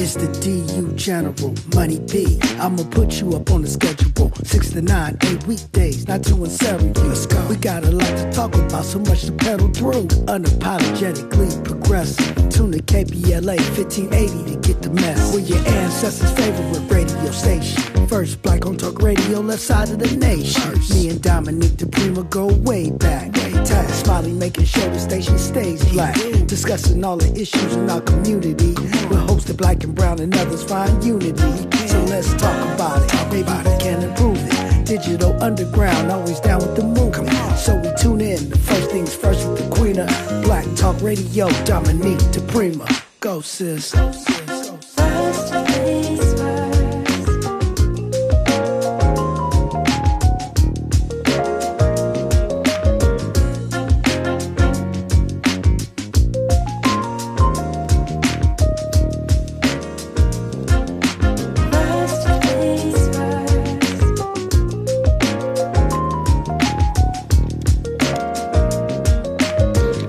It's 0.00 0.14
the 0.14 0.28
DU 0.40 0.92
General, 0.94 1.54
Money 1.74 1.98
B. 1.98 2.38
I'ma 2.60 2.84
put 2.84 3.20
you 3.20 3.34
up 3.34 3.50
on 3.50 3.62
the 3.62 3.68
schedule. 3.68 4.32
Six 4.44 4.70
to 4.70 4.80
nine, 4.80 5.18
eight 5.22 5.44
weekdays, 5.48 6.06
not 6.06 6.22
two 6.22 6.44
in 6.44 6.50
seven. 6.50 6.92
Let's 6.92 7.26
go. 7.26 7.44
We 7.48 7.56
got 7.56 7.82
a 7.82 7.90
lot 7.90 8.06
to 8.06 8.30
talk 8.30 8.54
about, 8.54 8.84
so 8.84 9.00
much 9.00 9.22
to 9.24 9.32
pedal 9.32 9.66
through. 9.68 10.06
Unapologetically 10.30 11.64
progressive. 11.64 12.36
Tune 12.48 12.70
to 12.72 12.78
KBLA 12.78 13.58
1580 13.76 14.54
to 14.54 14.68
get 14.68 14.82
the 14.82 14.90
mess. 14.90 15.34
We're 15.34 15.40
your 15.40 15.66
ancestors' 15.66 16.30
favorite 16.30 16.88
radio 16.88 17.32
station. 17.32 18.06
First 18.06 18.40
black 18.42 18.66
on 18.66 18.76
talk 18.76 19.02
radio, 19.02 19.40
left 19.40 19.62
side 19.62 19.90
of 19.90 19.98
the 19.98 20.16
nation. 20.16 20.78
Me 20.94 21.10
and 21.10 21.20
Dominique 21.20 21.72
DiPrima 21.72 22.30
go 22.30 22.46
way 22.46 22.90
back. 22.92 23.47
Smiley 23.68 24.32
making 24.32 24.64
sure 24.64 24.88
the 24.88 24.98
station 24.98 25.38
stays 25.38 25.84
black. 25.92 26.14
Discussing 26.46 27.04
all 27.04 27.18
the 27.18 27.30
issues 27.38 27.76
in 27.76 27.90
our 27.90 28.00
community. 28.00 28.72
We're 29.10 29.26
hosted 29.26 29.58
black 29.58 29.84
and 29.84 29.94
brown 29.94 30.20
and 30.20 30.34
others 30.36 30.64
find 30.64 31.04
unity. 31.04 31.52
So 31.86 32.02
let's 32.04 32.32
talk 32.34 32.74
about 32.74 33.02
it. 33.02 33.12
Maybe 33.30 33.52
we 33.68 33.78
can 33.78 34.02
improve 34.02 34.38
it. 34.40 34.86
Digital 34.86 35.42
underground, 35.42 36.10
always 36.10 36.40
down 36.40 36.60
with 36.60 36.76
the 36.76 36.84
movement. 36.84 37.58
So 37.58 37.76
we 37.76 37.90
tune 38.00 38.22
in. 38.22 38.48
The 38.48 38.58
first 38.58 38.90
things 38.90 39.14
first 39.14 39.46
with 39.46 39.58
the 39.58 39.74
queen 39.74 39.98
of 39.98 40.08
black 40.42 40.64
talk 40.74 41.00
radio, 41.02 41.50
Dominique 41.64 42.24
DiPrima. 42.32 43.04
Go 43.20 43.42
sis. 43.42 43.92
Go 43.92 44.12
sis. 44.12 44.47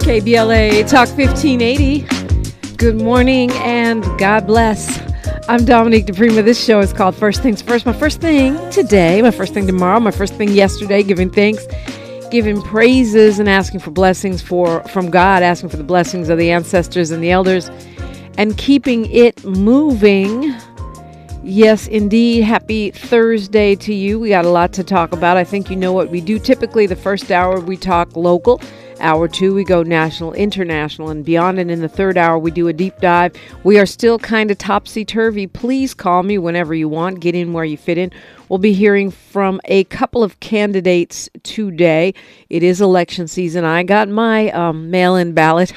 KBLA 0.10 0.90
Talk 0.90 1.08
1580. 1.10 2.04
Good 2.78 2.96
morning 2.96 3.52
and 3.58 4.04
God 4.18 4.48
bless. 4.48 5.00
I'm 5.48 5.66
Dominique 5.66 6.08
DiPrima. 6.08 6.44
This 6.44 6.60
show 6.66 6.80
is 6.80 6.92
called 6.92 7.16
First 7.16 7.44
Things 7.44 7.62
First. 7.62 7.86
My 7.86 7.94
first 7.94 8.20
thing 8.20 8.58
today, 8.72 9.22
my 9.22 9.30
first 9.30 9.54
thing 9.54 9.68
tomorrow, 9.68 10.00
my 10.00 10.10
first 10.10 10.34
thing 10.34 10.50
yesterday, 10.50 11.04
giving 11.04 11.30
thanks, 11.30 11.64
giving 12.32 12.60
praises, 12.60 13.38
and 13.38 13.48
asking 13.48 13.82
for 13.82 13.92
blessings 13.92 14.42
for 14.42 14.82
from 14.86 15.12
God, 15.12 15.44
asking 15.44 15.70
for 15.70 15.78
the 15.78 15.84
blessings 15.84 16.30
of 16.30 16.40
the 16.40 16.50
ancestors 16.50 17.12
and 17.12 17.24
the 17.24 17.30
elders, 17.30 17.70
and 18.36 18.58
keeping 18.58 19.06
it 19.12 19.46
moving. 19.46 20.56
Yes, 21.44 21.88
indeed. 21.88 22.46
Happy 22.46 22.90
Thursday 22.90 23.76
to 23.76 23.94
you. 23.94 24.20
We 24.20 24.30
got 24.30 24.44
a 24.44 24.50
lot 24.50 24.74
to 24.74 24.84
talk 24.84 25.12
about. 25.12 25.38
I 25.38 25.44
think 25.44 25.70
you 25.70 25.76
know 25.76 25.94
what 25.94 26.10
we 26.10 26.20
do. 26.20 26.40
Typically, 26.40 26.88
the 26.88 26.96
first 26.96 27.30
hour 27.30 27.60
we 27.60 27.78
talk 27.78 28.16
local. 28.16 28.60
Hour 29.00 29.28
two, 29.28 29.54
we 29.54 29.64
go 29.64 29.82
national, 29.82 30.34
international, 30.34 31.10
and 31.10 31.24
beyond. 31.24 31.60
And 31.60 31.72
in 31.72 31.82
the 31.82 31.88
third 31.88 32.18
hour, 32.18 32.38
we 32.38 32.52
do 32.52 32.68
a 32.68 32.74
deep 32.74 32.98
dive. 33.00 33.34
We 33.64 33.80
are 33.80 33.86
still 33.86 34.20
kind 34.20 34.52
of 34.52 34.58
topsy 34.58 35.06
turvy. 35.06 35.48
Please 35.48 35.94
call 35.94 36.24
me 36.24 36.38
whenever 36.38 36.74
you 36.74 36.90
want. 36.90 37.22
Get 37.22 37.36
in 37.36 37.54
where 37.54 37.64
you 37.64 37.78
fit 37.78 37.98
in. 37.98 38.12
We'll 38.50 38.60
be 38.60 38.74
hearing 38.74 39.12
from 39.12 39.62
a 39.66 39.86
couple 39.86 40.24
of 40.24 40.40
candidates 40.40 41.30
today. 41.44 42.14
It 42.50 42.64
is 42.64 42.82
election 42.82 43.28
season. 43.28 43.64
I 43.64 43.84
got 43.84 44.10
my 44.10 44.50
um, 44.52 44.92
mail 44.92 45.16
in 45.16 45.34
ballot, 45.34 45.74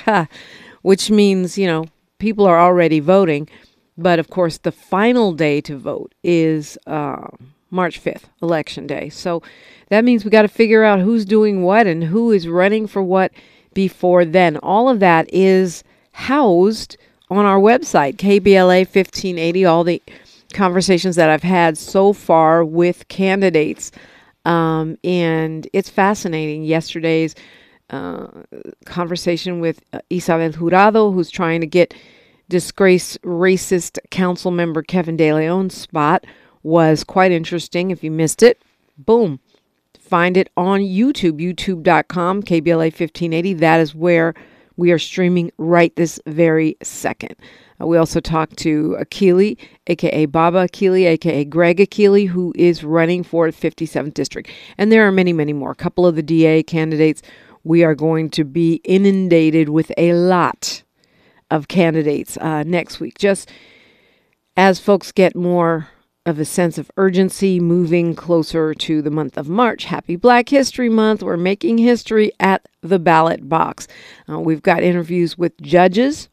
which 0.82 1.10
means, 1.10 1.56
you 1.56 1.66
know, 1.66 1.86
people 2.18 2.46
are 2.46 2.60
already 2.60 2.98
voting. 2.98 3.48
But 3.98 4.18
of 4.18 4.30
course, 4.30 4.58
the 4.58 4.72
final 4.72 5.32
day 5.32 5.60
to 5.60 5.76
vote 5.76 6.14
is 6.24 6.78
uh, 6.86 7.28
March 7.72 8.02
5th, 8.02 8.24
Election 8.42 8.86
Day. 8.86 9.08
So 9.08 9.42
that 9.88 10.04
means 10.04 10.24
we 10.24 10.30
got 10.30 10.42
to 10.42 10.48
figure 10.48 10.84
out 10.84 11.00
who's 11.00 11.24
doing 11.24 11.62
what 11.62 11.86
and 11.86 12.04
who 12.04 12.30
is 12.30 12.46
running 12.46 12.86
for 12.86 13.02
what 13.02 13.32
before 13.74 14.24
then. 14.24 14.58
All 14.58 14.88
of 14.88 15.00
that 15.00 15.32
is 15.32 15.82
housed 16.12 16.96
on 17.30 17.44
our 17.46 17.58
website, 17.58 18.16
KBLA 18.16 18.84
1580. 18.84 19.64
All 19.64 19.84
the 19.84 20.02
conversations 20.52 21.16
that 21.16 21.30
I've 21.30 21.42
had 21.42 21.78
so 21.78 22.12
far 22.12 22.64
with 22.64 23.08
candidates. 23.08 23.90
Um, 24.44 24.98
and 25.02 25.66
it's 25.72 25.88
fascinating. 25.88 26.64
Yesterday's 26.64 27.34
uh, 27.90 28.26
conversation 28.84 29.60
with 29.60 29.80
uh, 29.92 30.00
Isabel 30.10 30.50
Jurado, 30.50 31.12
who's 31.12 31.30
trying 31.30 31.60
to 31.60 31.66
get 31.66 31.94
disgraced 32.48 33.20
racist 33.22 33.98
council 34.10 34.50
member 34.50 34.82
Kevin 34.82 35.16
De 35.16 35.32
Leon's 35.32 35.74
spot, 35.74 36.24
was 36.62 37.04
quite 37.04 37.32
interesting. 37.32 37.90
If 37.90 38.04
you 38.04 38.10
missed 38.10 38.42
it, 38.42 38.62
boom 38.96 39.40
find 40.12 40.36
it 40.36 40.50
on 40.58 40.80
YouTube, 40.80 41.40
youtube.com, 41.40 42.42
KBLA 42.42 42.92
1580. 42.92 43.54
That 43.54 43.80
is 43.80 43.94
where 43.94 44.34
we 44.76 44.92
are 44.92 44.98
streaming 44.98 45.50
right 45.56 45.96
this 45.96 46.20
very 46.26 46.76
second. 46.82 47.34
Uh, 47.80 47.86
we 47.86 47.96
also 47.96 48.20
talked 48.20 48.58
to 48.58 48.94
Akili, 49.00 49.56
aka 49.86 50.26
Baba 50.26 50.68
Akili, 50.68 51.06
aka 51.06 51.46
Greg 51.46 51.78
Akili, 51.78 52.28
who 52.28 52.52
is 52.56 52.84
running 52.84 53.22
for 53.22 53.50
the 53.50 53.56
57th 53.56 54.12
district. 54.12 54.50
And 54.76 54.92
there 54.92 55.06
are 55.08 55.12
many, 55.12 55.32
many 55.32 55.54
more. 55.54 55.70
A 55.70 55.74
couple 55.74 56.06
of 56.06 56.14
the 56.14 56.22
DA 56.22 56.62
candidates. 56.62 57.22
We 57.64 57.82
are 57.82 57.94
going 57.94 58.28
to 58.30 58.44
be 58.44 58.82
inundated 58.84 59.70
with 59.70 59.90
a 59.96 60.12
lot 60.12 60.82
of 61.50 61.68
candidates 61.68 62.36
uh, 62.36 62.64
next 62.64 63.00
week. 63.00 63.16
Just 63.16 63.50
as 64.58 64.78
folks 64.78 65.10
get 65.10 65.34
more 65.34 65.88
of 66.24 66.38
a 66.38 66.44
sense 66.44 66.78
of 66.78 66.90
urgency 66.96 67.58
moving 67.58 68.14
closer 68.14 68.74
to 68.74 69.02
the 69.02 69.10
month 69.10 69.36
of 69.36 69.48
March. 69.48 69.84
Happy 69.84 70.14
Black 70.14 70.48
History 70.48 70.88
Month. 70.88 71.22
We're 71.22 71.36
making 71.36 71.78
history 71.78 72.30
at 72.38 72.68
the 72.80 73.00
ballot 73.00 73.48
box. 73.48 73.88
Uh, 74.28 74.38
we've 74.38 74.62
got 74.62 74.84
interviews 74.84 75.36
with 75.36 75.60
judges. 75.60 76.28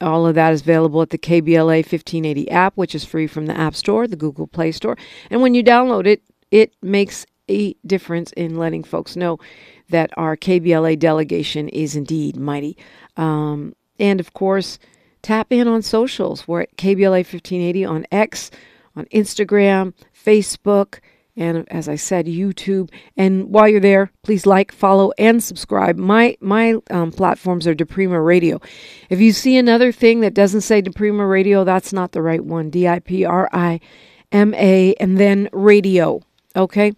All 0.00 0.24
of 0.26 0.36
that 0.36 0.52
is 0.52 0.60
available 0.60 1.02
at 1.02 1.10
the 1.10 1.18
KBLA 1.18 1.78
1580 1.78 2.48
app, 2.50 2.76
which 2.76 2.94
is 2.94 3.04
free 3.04 3.26
from 3.26 3.46
the 3.46 3.58
App 3.58 3.74
Store, 3.74 4.06
the 4.06 4.14
Google 4.14 4.46
Play 4.46 4.70
Store. 4.70 4.96
And 5.30 5.42
when 5.42 5.54
you 5.54 5.64
download 5.64 6.06
it, 6.06 6.22
it 6.52 6.72
makes 6.80 7.26
a 7.50 7.74
difference 7.84 8.30
in 8.32 8.56
letting 8.56 8.84
folks 8.84 9.16
know 9.16 9.38
that 9.90 10.10
our 10.16 10.36
KBLA 10.36 10.96
delegation 10.98 11.68
is 11.70 11.96
indeed 11.96 12.36
mighty. 12.36 12.76
Um, 13.16 13.74
and 13.98 14.20
of 14.20 14.32
course, 14.32 14.78
tap 15.22 15.52
in 15.52 15.66
on 15.66 15.82
socials. 15.82 16.46
We're 16.46 16.62
at 16.62 16.76
KBLA 16.76 17.24
1580 17.24 17.84
on 17.84 18.06
X 18.12 18.52
on 18.96 19.06
Instagram, 19.06 19.94
Facebook, 20.12 21.00
and 21.38 21.70
as 21.70 21.88
I 21.88 21.94
said, 21.94 22.26
YouTube. 22.26 22.90
And 23.16 23.50
while 23.50 23.68
you're 23.68 23.80
there, 23.80 24.10
please 24.24 24.44
like, 24.44 24.72
follow, 24.72 25.12
and 25.18 25.42
subscribe. 25.42 25.96
My 25.96 26.36
my 26.40 26.74
um, 26.90 27.12
platforms 27.12 27.66
are 27.66 27.74
DiPrima 27.74 28.24
Radio. 28.24 28.60
If 29.08 29.20
you 29.20 29.32
see 29.32 29.56
another 29.56 29.92
thing 29.92 30.20
that 30.20 30.34
doesn't 30.34 30.62
say 30.62 30.82
DiPrima 30.82 31.28
Radio, 31.28 31.62
that's 31.64 31.92
not 31.92 32.12
the 32.12 32.22
right 32.22 32.44
one. 32.44 32.70
D 32.70 32.88
I 32.88 32.98
P 32.98 33.24
R 33.24 33.48
I 33.52 33.80
M 34.32 34.52
A, 34.54 34.94
and 34.94 35.16
then 35.16 35.48
radio. 35.52 36.20
Okay. 36.56 36.92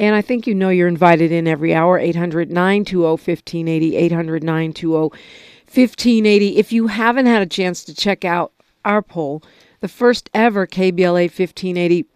And 0.00 0.14
I 0.14 0.22
think 0.22 0.46
you 0.46 0.54
know 0.54 0.68
you're 0.68 0.86
invited 0.86 1.32
in 1.32 1.48
every 1.48 1.74
hour, 1.74 1.98
800 1.98 2.50
920 2.50 3.02
1580, 3.04 3.96
800 3.96 4.44
920 4.44 4.96
1580. 5.00 6.56
If 6.56 6.72
you 6.72 6.86
haven't 6.86 7.26
had 7.26 7.42
a 7.42 7.46
chance 7.46 7.82
to 7.84 7.94
check 7.94 8.24
out 8.24 8.52
our 8.84 9.02
poll, 9.02 9.42
the 9.80 9.88
first 9.88 10.30
ever 10.34 10.66
KBLA 10.66 11.24
1580 11.24 12.06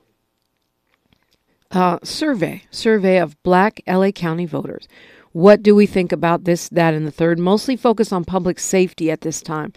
uh, 1.71 1.99
survey, 2.03 2.63
survey 2.71 3.19
of 3.19 3.43
black 3.43 3.81
LA 3.87 4.11
County 4.11 4.47
voters. 4.47 4.87
What 5.33 5.63
do 5.63 5.75
we 5.75 5.87
think 5.87 6.13
about 6.13 6.45
this, 6.45 6.69
that, 6.69 6.93
and 6.93 7.07
the 7.07 7.11
third? 7.11 7.39
Mostly 7.39 7.77
focused 7.77 8.13
on 8.13 8.25
public 8.25 8.61
safety 8.61 9.11
at 9.11 9.23
this 9.23 9.41
time. 9.41 9.73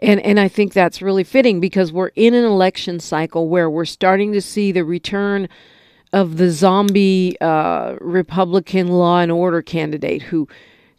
And, 0.00 0.20
and 0.20 0.38
I 0.38 0.48
think 0.48 0.72
that's 0.72 1.00
really 1.00 1.24
fitting 1.24 1.60
because 1.60 1.92
we're 1.92 2.10
in 2.16 2.34
an 2.34 2.44
election 2.44 3.00
cycle 3.00 3.48
where 3.48 3.70
we're 3.70 3.84
starting 3.84 4.32
to 4.32 4.42
see 4.42 4.72
the 4.72 4.84
return 4.84 5.48
of 6.12 6.36
the 6.36 6.50
zombie 6.50 7.40
uh, 7.40 7.96
Republican 8.00 8.88
law 8.88 9.20
and 9.20 9.32
order 9.32 9.62
candidate 9.62 10.22
who 10.22 10.46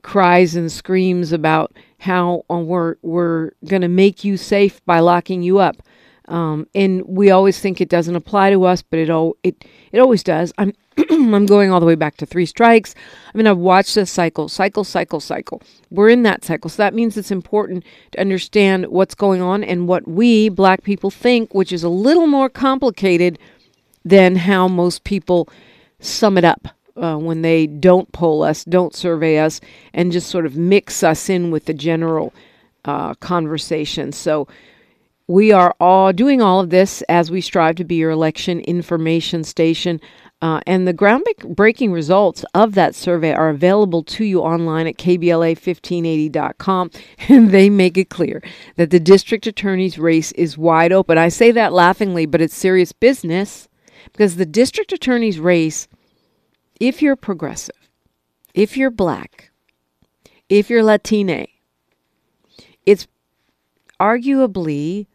cries 0.02 0.56
and 0.56 0.72
screams 0.72 1.32
about 1.32 1.74
how 2.00 2.44
uh, 2.50 2.56
we're, 2.56 2.96
we're 3.04 3.52
going 3.68 3.82
to 3.82 3.88
make 3.88 4.24
you 4.24 4.38
safe 4.38 4.84
by 4.86 5.00
locking 5.00 5.44
you 5.44 5.60
up. 5.60 5.84
Um, 6.28 6.68
and 6.74 7.06
we 7.06 7.32
always 7.32 7.60
think 7.60 7.82
it 7.82 7.90
doesn't 7.90 8.16
apply 8.16 8.52
to 8.52 8.64
us, 8.66 8.82
but 8.82 9.00
it 9.00 9.10
all 9.10 9.36
it 9.44 9.66
it 9.92 10.00
always 10.00 10.24
does. 10.24 10.54
I'm 10.58 10.74
I'm 11.10 11.46
going 11.46 11.72
all 11.72 11.80
the 11.80 11.86
way 11.86 11.96
back 11.96 12.18
to 12.18 12.26
three 12.26 12.46
strikes. 12.46 12.96
I 13.34 13.38
mean, 13.38 13.48
I've 13.48 13.58
watched 13.58 13.96
this 13.96 14.12
cycle, 14.12 14.48
cycle, 14.48 14.84
cycle, 14.84 15.20
cycle. 15.20 15.62
We're 15.90 16.10
in 16.10 16.24
that 16.24 16.46
cycle, 16.46 16.70
so 16.70 16.78
that 16.78 16.94
means 16.94 17.18
it's 17.18 17.32
important 17.32 17.84
to 18.12 18.22
understand 18.22 18.88
what's 18.88 19.16
going 19.16 19.42
on 19.42 19.64
and 19.64 19.88
what 19.88 20.08
we 20.08 20.50
Black 20.50 20.84
people 20.84 21.12
think, 21.12 21.54
which 21.54 21.74
is 21.74 21.84
a 21.84 21.90
little 21.90 22.28
more 22.28 22.50
complicated 22.50 23.38
than 24.06 24.36
how 24.36 24.68
most 24.68 25.04
people 25.04 25.50
sum 26.00 26.38
it 26.38 26.46
up. 26.46 26.68
Uh, 26.96 27.18
when 27.18 27.42
they 27.42 27.66
don't 27.66 28.12
poll 28.12 28.44
us, 28.44 28.64
don't 28.66 28.96
survey 28.96 29.40
us, 29.40 29.60
and 29.96 30.12
just 30.12 30.30
sort 30.30 30.46
of 30.46 30.56
mix 30.56 31.02
us 31.02 31.28
in 31.28 31.50
with 31.50 31.66
the 31.66 31.74
general 31.74 32.32
uh, 32.86 33.16
conversation. 33.16 34.12
So, 34.12 34.48
we 35.28 35.52
are 35.52 35.74
all 35.80 36.12
doing 36.12 36.42
all 36.42 36.60
of 36.60 36.70
this 36.70 37.02
as 37.04 37.32
we 37.32 37.40
strive 37.40 37.76
to 37.76 37.84
be 37.84 37.96
your 37.96 38.12
election 38.12 38.60
information 38.62 39.44
station. 39.44 40.02
Uh, 40.42 40.60
and 40.68 40.86
the 40.86 40.94
groundbreaking 40.94 41.94
results 41.94 42.44
of 42.54 42.74
that 42.74 42.94
survey 42.94 43.32
are 43.32 43.48
available 43.48 44.04
to 44.04 44.26
you 44.26 44.42
online 44.42 44.88
at 44.88 44.98
kbla1580.com. 44.98 46.92
And 47.30 47.52
they 47.52 47.70
make 47.70 47.98
it 47.98 48.10
clear 48.10 48.44
that 48.76 48.90
the 48.90 49.00
district 49.00 49.48
attorney's 49.48 49.98
race 49.98 50.34
is 50.34 50.58
wide 50.58 50.92
open. 50.92 51.18
I 51.18 51.30
say 51.30 51.52
that 51.52 51.72
laughingly, 51.72 52.26
but 52.26 52.42
it's 52.42 52.56
serious 52.56 52.92
business 52.92 53.70
because 54.12 54.36
the 54.36 54.46
district 54.46 54.92
attorney's 54.92 55.40
race, 55.40 55.88
if 56.82 57.02
you're 57.02 57.16
progressive, 57.16 57.90
if 58.54 58.76
you're 58.76 58.92
black, 58.92 59.52
if 60.50 60.70
you're 60.70 60.84
Latina, 60.84 61.46
it's 62.86 63.08
arguably 64.02 65.08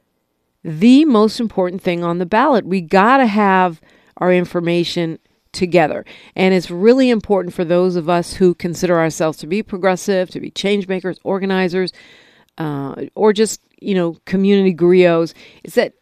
the 0.64 1.04
most 1.04 1.40
important 1.40 1.82
thing 1.82 2.02
on 2.02 2.18
the 2.18 2.26
ballot. 2.26 2.66
We 2.66 2.80
got 2.80 3.18
to 3.18 3.26
have 3.26 3.80
our 4.16 4.32
information 4.32 5.18
together. 5.52 6.04
And 6.36 6.54
it's 6.54 6.70
really 6.70 7.10
important 7.10 7.54
for 7.54 7.64
those 7.64 7.96
of 7.96 8.08
us 8.08 8.34
who 8.34 8.54
consider 8.54 8.98
ourselves 8.98 9.38
to 9.38 9.46
be 9.46 9.62
progressive, 9.62 10.30
to 10.30 10.40
be 10.40 10.50
change 10.50 10.88
makers, 10.88 11.18
organizers, 11.24 11.92
uh, 12.58 13.06
or 13.14 13.32
just, 13.32 13.60
you 13.80 13.94
know, 13.94 14.16
community 14.24 14.74
griots, 14.74 15.32
is 15.64 15.74
that 15.74 15.94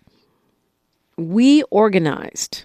we 1.16 1.62
organized 1.64 2.64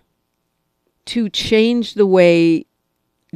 to 1.05 1.29
change 1.29 1.93
the 1.93 2.05
way 2.05 2.65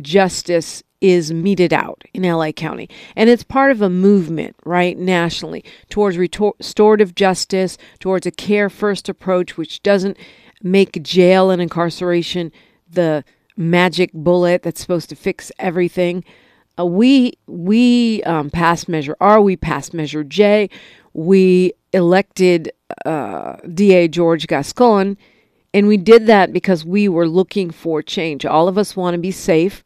justice 0.02 0.84
is 1.02 1.32
meted 1.32 1.74
out 1.74 2.04
in 2.14 2.24
LA 2.24 2.52
County. 2.52 2.90
And 3.16 3.30
it's 3.30 3.44
part 3.44 3.72
of 3.72 3.82
a 3.82 3.90
movement, 3.90 4.56
right, 4.66 4.98
nationally, 4.98 5.64
towards 5.90 6.18
restorative 6.18 7.16
justice, 7.16 7.78
towards 8.00 8.26
a 8.26 8.32
care 8.32 8.70
first 8.70 9.08
approach, 9.08 9.58
which 9.58 9.84
doesn't 9.84 10.18
make 10.64 11.04
jail 11.04 11.52
and 11.52 11.62
incarceration 11.62 12.52
the 12.90 13.24
magic 13.58 14.12
bullet 14.14 14.64
that's 14.64 14.82
supposed 14.82 15.10
to 15.10 15.16
fix 15.16 15.52
everything. 15.60 16.24
Uh, 16.78 16.86
we 16.86 17.34
we 17.48 18.22
um, 18.24 18.50
passed 18.50 18.90
Measure 18.90 19.16
R, 19.22 19.40
we 19.42 19.56
passed 19.56 19.94
Measure 19.94 20.24
J, 20.24 20.70
we 21.14 21.74
elected 21.94 22.72
uh, 23.06 23.56
DA 23.74 24.08
George 24.08 24.48
Gascon, 24.48 25.18
and 25.76 25.88
we 25.88 25.98
did 25.98 26.26
that 26.28 26.54
because 26.54 26.86
we 26.86 27.10
were 27.10 27.28
looking 27.28 27.70
for 27.70 28.02
change. 28.02 28.46
All 28.46 28.70
of 28.70 28.78
us 28.78 28.96
want 28.96 29.14
to 29.14 29.18
be 29.18 29.30
safe. 29.30 29.84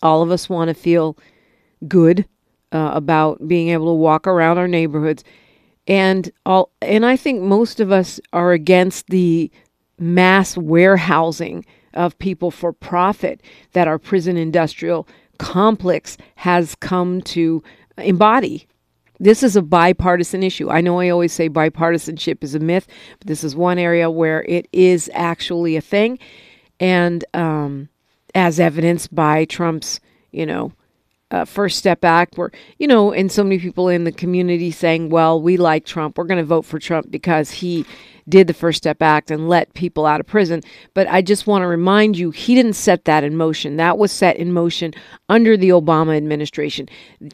All 0.00 0.22
of 0.22 0.30
us 0.30 0.48
want 0.48 0.68
to 0.68 0.74
feel 0.74 1.18
good 1.88 2.24
uh, 2.70 2.92
about 2.94 3.48
being 3.48 3.70
able 3.70 3.86
to 3.86 3.94
walk 3.94 4.28
around 4.28 4.58
our 4.58 4.68
neighborhoods, 4.68 5.24
and 5.88 6.30
all. 6.46 6.70
And 6.80 7.04
I 7.04 7.16
think 7.16 7.42
most 7.42 7.80
of 7.80 7.90
us 7.90 8.20
are 8.32 8.52
against 8.52 9.08
the 9.08 9.50
mass 9.98 10.56
warehousing 10.56 11.66
of 11.94 12.16
people 12.20 12.52
for 12.52 12.72
profit 12.72 13.42
that 13.72 13.88
our 13.88 13.98
prison 13.98 14.36
industrial 14.36 15.08
complex 15.38 16.16
has 16.36 16.76
come 16.76 17.22
to 17.22 17.60
embody. 17.96 18.68
This 19.20 19.42
is 19.42 19.56
a 19.56 19.62
bipartisan 19.62 20.42
issue. 20.42 20.70
I 20.70 20.80
know 20.80 21.00
I 21.00 21.08
always 21.08 21.32
say 21.32 21.48
bipartisanship 21.48 22.44
is 22.44 22.54
a 22.54 22.60
myth, 22.60 22.86
but 23.18 23.26
this 23.26 23.42
is 23.42 23.56
one 23.56 23.78
area 23.78 24.10
where 24.10 24.44
it 24.44 24.68
is 24.72 25.10
actually 25.12 25.76
a 25.76 25.80
thing. 25.80 26.18
And 26.78 27.24
um, 27.34 27.88
as 28.34 28.60
evidenced 28.60 29.14
by 29.14 29.44
Trump's, 29.44 30.00
you 30.30 30.46
know, 30.46 30.72
uh, 31.30 31.44
First 31.44 31.78
Step 31.78 32.04
Act, 32.04 32.38
where, 32.38 32.50
you 32.78 32.86
know, 32.86 33.12
and 33.12 33.30
so 33.30 33.42
many 33.42 33.58
people 33.58 33.88
in 33.88 34.04
the 34.04 34.12
community 34.12 34.70
saying, 34.70 35.10
well, 35.10 35.40
we 35.40 35.56
like 35.56 35.84
Trump. 35.84 36.16
We're 36.16 36.24
going 36.24 36.38
to 36.38 36.44
vote 36.44 36.64
for 36.64 36.78
Trump 36.78 37.10
because 37.10 37.50
he 37.50 37.84
did 38.28 38.46
the 38.46 38.54
First 38.54 38.78
Step 38.78 39.00
Act 39.02 39.30
and 39.30 39.48
let 39.48 39.72
people 39.74 40.04
out 40.04 40.20
of 40.20 40.26
prison. 40.26 40.62
But 40.92 41.06
I 41.08 41.22
just 41.22 41.46
want 41.46 41.62
to 41.62 41.66
remind 41.66 42.18
you, 42.18 42.30
he 42.30 42.54
didn't 42.54 42.74
set 42.74 43.04
that 43.06 43.24
in 43.24 43.36
motion. 43.36 43.76
That 43.76 43.98
was 43.98 44.12
set 44.12 44.36
in 44.36 44.52
motion 44.52 44.92
under 45.28 45.56
the 45.56 45.70
Obama 45.70 46.16
administration. 46.16 46.88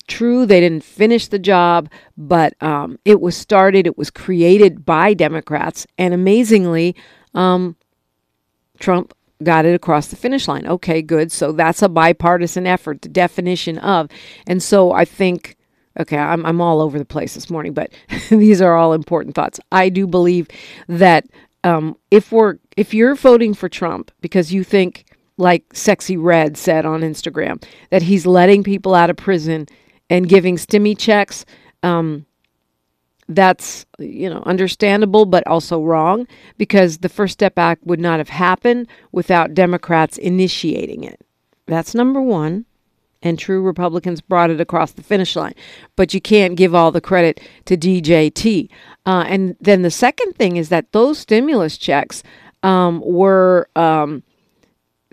True, 0.07 0.47
they 0.47 0.61
didn't 0.61 0.85
finish 0.85 1.29
the 1.29 1.39
job, 1.39 1.89
but 2.17 2.61
um, 2.63 2.99
it 3.05 3.21
was 3.21 3.37
started, 3.37 3.87
it 3.87 3.99
was 3.99 4.11
created 4.11 4.85
by 4.85 5.15
Democrats. 5.15 5.87
And 5.99 6.15
amazingly, 6.15 6.95
um, 7.35 7.77
Trump 8.79 9.15
got 9.43 9.67
it 9.67 9.75
across 9.75 10.09
the 10.09 10.17
finish 10.17 10.49
line. 10.49 10.67
Okay, 10.67 11.03
good. 11.03 11.33
So 11.33 11.53
that's 11.53 11.83
a 11.83 11.89
bipartisan 11.89 12.67
effort, 12.67 13.03
the 13.03 13.09
definition 13.09 13.79
of. 13.79 14.09
And 14.47 14.63
so 14.63 14.93
I 14.93 15.05
think, 15.05 15.57
okay, 15.99 16.19
I'm, 16.19 16.45
I'm 16.47 16.61
all 16.61 16.81
over 16.81 16.99
the 16.99 17.05
place 17.05 17.35
this 17.35 17.51
morning, 17.51 17.73
but 17.73 17.93
these 18.31 18.63
are 18.63 18.77
all 18.77 18.93
important 18.93 19.35
thoughts. 19.35 19.61
I 19.73 19.89
do 19.89 20.07
believe 20.07 20.49
that 20.89 21.27
um, 21.65 21.97
if 22.11 22.31
we're 22.31 22.59
if 22.77 22.93
you're 22.93 23.15
voting 23.15 23.55
for 23.55 23.69
Trump 23.69 24.11
because 24.21 24.53
you 24.53 24.63
think, 24.63 25.07
like 25.37 25.69
Sexyy 25.71 26.17
Red 26.21 26.57
said 26.57 26.85
on 26.87 27.01
Instagram, 27.01 27.65
that 27.91 28.03
he's 28.03 28.27
letting 28.27 28.63
people 28.63 28.95
out 28.95 29.11
of 29.11 29.17
prison 29.17 29.67
and 30.11 30.29
giving 30.29 30.57
stimmy 30.57 30.97
checks, 30.97 31.45
um, 31.83 32.27
that's 33.29 33.87
you 33.99 34.29
know 34.29 34.43
understandable 34.45 35.25
but 35.25 35.47
also 35.47 35.83
wrong 35.83 36.27
because 36.59 36.99
the 36.99 37.09
first 37.09 37.33
step 37.33 37.59
act 37.59 37.85
would 37.87 38.01
not 38.01 38.19
have 38.19 38.29
happened 38.29 38.87
without 39.13 39.55
democrats 39.55 40.19
initiating 40.19 41.05
it. 41.05 41.21
That's 41.67 41.95
number 41.95 42.21
1 42.21 42.65
and 43.23 43.39
true 43.39 43.63
republicans 43.63 44.21
brought 44.21 44.51
it 44.51 44.61
across 44.61 44.93
the 44.93 45.03
finish 45.03 45.35
line. 45.37 45.55
But 45.97 46.13
you 46.13 46.21
can't 46.21 46.57
give 46.57 46.75
all 46.75 46.93
the 46.93 47.01
credit 47.01 47.41
to 47.65 47.77
djt 47.77 48.69
uh, 49.07 49.25
and 49.27 49.57
then 49.61 49.83
the 49.83 49.91
second 49.91 50.35
thing 50.35 50.57
is 50.57 50.69
that 50.69 50.93
those 50.93 51.19
stimulus 51.19 51.79
checks 51.79 52.23
um, 52.63 53.01
were 53.05 53.69
um, 53.77 54.23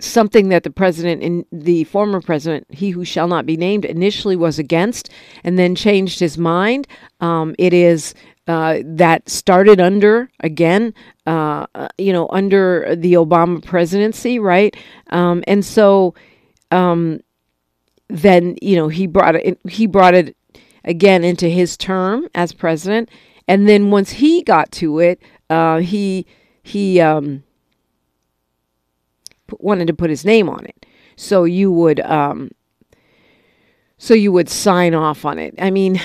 something 0.03 0.50
that 0.50 0.63
the 0.63 0.71
president 0.71 1.24
and 1.24 1.45
the 1.51 1.83
former 1.86 2.21
president, 2.21 2.65
he 2.69 2.89
who 2.92 3.06
shall 3.06 3.27
not 3.27 3.45
be 3.45 3.56
named, 3.56 3.86
initially 3.86 4.36
was 4.36 4.59
against 4.59 5.09
and 5.44 5.57
then 5.57 5.75
changed 5.75 6.19
his 6.19 6.38
mind. 6.38 6.88
Um, 7.19 7.56
it 7.57 7.74
is 7.74 8.13
uh, 8.48 8.80
that 8.83 9.30
started 9.30 9.80
under 9.80 10.30
again, 10.39 10.94
uh, 11.25 11.68
you 11.98 12.12
know, 12.12 12.27
under 12.31 12.95
the 12.95 13.13
Obama 13.13 13.63
presidency, 13.63 14.39
right? 14.39 14.75
Um, 15.12 15.44
and 15.48 15.63
so 15.63 16.15
um, 16.71 17.21
then 18.07 18.56
you 18.61 18.75
know 18.75 18.87
he 18.87 19.07
brought 19.07 19.35
it. 19.35 19.59
He 19.69 19.87
brought 19.87 20.14
it 20.14 20.35
again 20.83 21.23
into 21.23 21.47
his 21.47 21.78
term 21.78 22.28
as 22.33 22.52
president, 22.52 23.09
and 23.47 23.69
then 23.69 23.92
once 23.92 24.11
he 24.11 24.42
got 24.44 24.71
to 24.73 24.99
it, 24.99 25.21
uh, 25.49 25.80
he 25.80 26.25
he 26.64 26.99
um, 26.99 27.44
wanted 29.59 29.87
to 29.87 29.93
put 29.93 30.09
his 30.09 30.25
name 30.25 30.49
on 30.49 30.65
it. 30.65 30.85
So 31.15 31.43
you 31.43 31.71
would 31.71 31.99
um, 32.01 32.51
so 33.97 34.13
you 34.13 34.31
would 34.31 34.49
sign 34.49 34.93
off 34.93 35.25
on 35.25 35.37
it. 35.37 35.53
I 35.59 35.69
mean, 35.69 36.01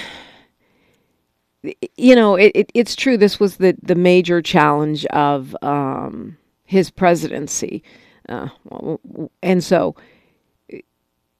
you 1.96 2.14
know, 2.14 2.34
it, 2.36 2.52
it, 2.54 2.70
it's 2.74 2.94
true. 2.94 3.16
This 3.16 3.40
was 3.40 3.56
the 3.56 3.76
the 3.82 3.94
major 3.94 4.42
challenge 4.42 5.06
of 5.06 5.56
um, 5.62 6.36
his 6.64 6.90
presidency, 6.90 7.82
uh, 8.28 8.48
and 9.42 9.64
so 9.64 9.96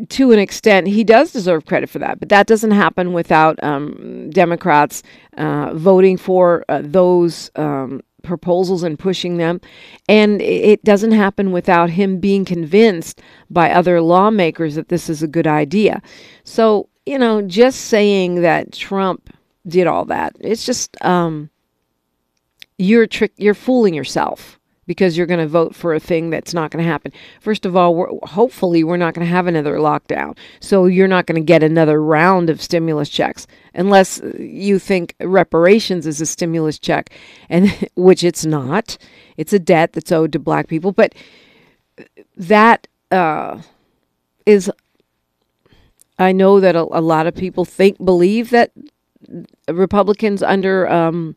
to 0.09 0.33
an 0.33 0.39
extent, 0.39 0.89
he 0.89 1.05
does 1.05 1.33
deserve 1.33 1.65
credit 1.65 1.89
for 1.89 1.99
that. 2.01 2.21
But 2.21 2.29
that 2.29 2.47
doesn't 2.47 2.73
happen 2.73 3.13
without 3.13 3.63
um, 3.63 4.29
Democrats 4.31 5.03
uh, 5.39 5.73
voting 5.75 6.17
for 6.17 6.65
uh, 6.69 6.83
those 6.85 7.51
um, 7.57 8.03
proposals 8.27 8.83
and 8.83 8.99
pushing 8.99 9.39
them. 9.39 9.61
And 10.09 10.43
it 10.43 10.85
doesn't 10.85 11.13
happen 11.13 11.53
without 11.53 11.91
him 11.91 12.21
being 12.21 12.45
convinced 12.45 13.23
by 13.49 13.71
other 13.71 14.01
lawmakers 14.01 14.75
that 14.75 14.89
this 14.89 15.09
is 15.09 15.23
a 15.23 15.29
good 15.29 15.47
idea. 15.47 16.03
So, 16.45 16.89
you 17.07 17.19
know, 17.19 17.43
just 17.43 17.83
saying 17.83 18.43
that 18.43 18.73
Trump 18.73 19.31
did 19.67 19.87
all 19.87 20.05
that, 20.07 20.37
it's 20.41 20.67
just 20.67 21.03
um, 21.05 21.51
you're 22.79 23.07
trick 23.07 23.33
you're 23.37 23.55
fooling 23.55 23.95
yourself 23.95 24.59
because 24.87 25.17
you're 25.17 25.27
going 25.27 25.41
to 25.41 25.47
vote 25.47 25.75
for 25.75 25.95
a 25.95 26.01
thing 26.01 26.31
that's 26.31 26.55
not 26.55 26.71
going 26.71 26.85
to 26.85 26.91
happen. 26.91 27.13
First 27.41 27.67
of 27.67 27.77
all, 27.77 27.95
we're, 27.95 28.09
hopefully 28.23 28.85
we're 28.85 28.97
not 28.97 29.15
going 29.15 29.27
to 29.27 29.31
have 29.31 29.47
another 29.47 29.77
lockdown. 29.77 30.37
So 30.61 30.87
you're 30.87 31.09
not 31.09 31.27
going 31.27 31.41
to 31.41 31.45
get 31.45 31.63
another 31.63 32.03
round 32.03 32.51
of 32.51 32.63
stimulus 32.63 33.09
checks 33.09 33.47
unless 33.75 34.21
you 34.39 34.79
think 34.79 35.15
reparations 35.21 36.07
is 36.07 36.21
a 36.21 36.27
stimulus 36.27 36.79
check 36.79 37.11
and 37.49 37.71
which 37.97 38.23
it's 38.25 38.45
not. 38.45 38.97
It's 39.37 39.53
a 39.53 39.59
debt 39.59 39.93
that's 39.93 40.13
owed 40.13 40.33
to 40.33 40.39
black 40.39 40.69
people, 40.69 40.93
but 40.93 41.15
that 42.37 42.87
uh, 43.11 43.61
is 44.45 44.71
I 46.19 46.33
know 46.33 46.61
that 46.61 46.77
a, 46.77 46.81
a, 46.81 47.01
lot 47.01 47.27
of 47.27 47.35
people 47.35 47.65
think 47.65 48.03
believe 48.03 48.51
that 48.51 48.73
Republicans 49.69 50.43
under 50.43 50.91
um, 50.91 51.37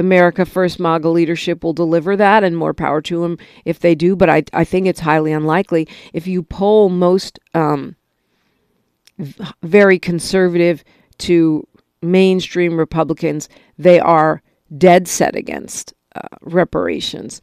America 0.00 0.44
First 0.44 0.80
MAGA 0.80 1.08
leadership 1.08 1.62
will 1.62 1.72
deliver 1.72 2.16
that, 2.16 2.42
and 2.42 2.56
more 2.56 2.74
power 2.74 3.00
to 3.02 3.20
them 3.20 3.38
if 3.64 3.78
they 3.78 3.94
do. 3.94 4.16
But 4.16 4.28
I, 4.28 4.42
I 4.52 4.64
think 4.64 4.86
it's 4.86 5.00
highly 5.00 5.30
unlikely. 5.30 5.86
If 6.12 6.26
you 6.26 6.42
poll 6.42 6.88
most 6.88 7.38
um, 7.54 7.94
very 9.62 9.98
conservative 9.98 10.82
to 11.18 11.66
mainstream 12.02 12.76
Republicans, 12.76 13.48
they 13.78 14.00
are 14.00 14.42
dead 14.76 15.06
set 15.06 15.36
against 15.36 15.94
uh, 16.16 16.26
reparations. 16.40 17.40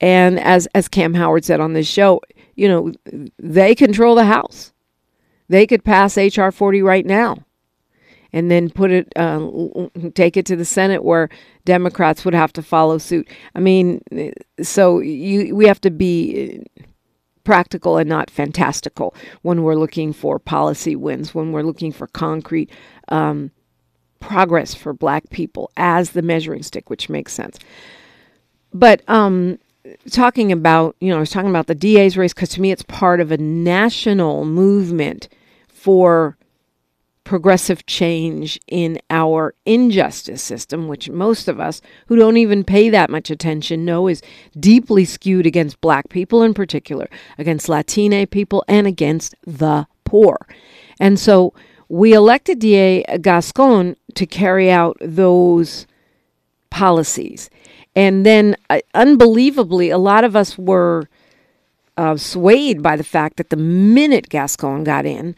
And 0.00 0.40
as 0.40 0.66
as 0.74 0.88
Cam 0.88 1.14
Howard 1.14 1.44
said 1.44 1.60
on 1.60 1.72
this 1.72 1.86
show, 1.86 2.20
you 2.56 2.68
know, 2.68 2.92
they 3.38 3.74
control 3.74 4.16
the 4.16 4.24
House. 4.24 4.72
They 5.48 5.66
could 5.66 5.84
pass 5.84 6.16
HR 6.16 6.50
40 6.50 6.82
right 6.82 7.06
now 7.06 7.44
and 8.32 8.50
then 8.50 8.70
put 8.70 8.90
it, 8.90 9.12
uh, 9.16 9.48
take 10.14 10.36
it 10.36 10.46
to 10.46 10.56
the 10.56 10.64
Senate 10.64 11.04
where 11.04 11.28
Democrats 11.64 12.24
would 12.24 12.34
have 12.34 12.52
to 12.54 12.62
follow 12.62 12.98
suit. 12.98 13.28
I 13.54 13.60
mean, 13.60 14.02
so 14.62 15.00
you 15.00 15.54
we 15.54 15.66
have 15.66 15.80
to 15.82 15.90
be 15.90 16.64
practical 17.44 17.96
and 17.96 18.08
not 18.08 18.30
fantastical 18.30 19.14
when 19.42 19.62
we're 19.62 19.74
looking 19.74 20.12
for 20.12 20.38
policy 20.38 20.96
wins, 20.96 21.34
when 21.34 21.52
we're 21.52 21.62
looking 21.62 21.92
for 21.92 22.06
concrete 22.06 22.70
um, 23.08 23.50
progress 24.20 24.74
for 24.74 24.92
Black 24.92 25.28
people 25.30 25.70
as 25.76 26.10
the 26.12 26.22
measuring 26.22 26.62
stick, 26.62 26.88
which 26.88 27.08
makes 27.08 27.32
sense. 27.32 27.58
But 28.72 29.02
um, 29.08 29.58
talking 30.10 30.52
about, 30.52 30.96
you 31.00 31.10
know, 31.10 31.16
I 31.16 31.20
was 31.20 31.30
talking 31.30 31.50
about 31.50 31.66
the 31.66 31.74
DA's 31.74 32.16
race 32.16 32.32
because 32.32 32.50
to 32.50 32.60
me 32.60 32.70
it's 32.70 32.84
part 32.84 33.20
of 33.20 33.32
a 33.32 33.38
national 33.38 34.44
movement 34.44 35.28
for 35.68 36.36
progressive 37.24 37.86
change 37.86 38.58
in 38.66 38.98
our 39.10 39.54
injustice 39.64 40.42
system, 40.42 40.88
which 40.88 41.08
most 41.08 41.48
of 41.48 41.60
us 41.60 41.80
who 42.06 42.16
don't 42.16 42.36
even 42.36 42.64
pay 42.64 42.90
that 42.90 43.10
much 43.10 43.30
attention 43.30 43.84
know 43.84 44.08
is 44.08 44.22
deeply 44.58 45.04
skewed 45.04 45.46
against 45.46 45.80
black 45.80 46.08
people 46.08 46.42
in 46.42 46.54
particular, 46.54 47.08
against 47.38 47.68
Latina 47.68 48.26
people, 48.26 48.64
and 48.68 48.86
against 48.86 49.34
the 49.46 49.86
poor. 50.04 50.46
And 51.00 51.18
so 51.18 51.54
we 51.88 52.12
elected 52.12 52.58
DA 52.58 53.02
Gascon 53.20 53.96
to 54.14 54.26
carry 54.26 54.70
out 54.70 54.96
those 55.00 55.86
policies. 56.70 57.50
And 57.94 58.24
then, 58.24 58.56
uh, 58.70 58.80
unbelievably, 58.94 59.90
a 59.90 59.98
lot 59.98 60.24
of 60.24 60.34
us 60.34 60.56
were 60.56 61.08
uh, 61.96 62.16
swayed 62.16 62.82
by 62.82 62.96
the 62.96 63.04
fact 63.04 63.36
that 63.36 63.50
the 63.50 63.56
minute 63.56 64.30
Gascon 64.30 64.84
got 64.84 65.04
in, 65.04 65.36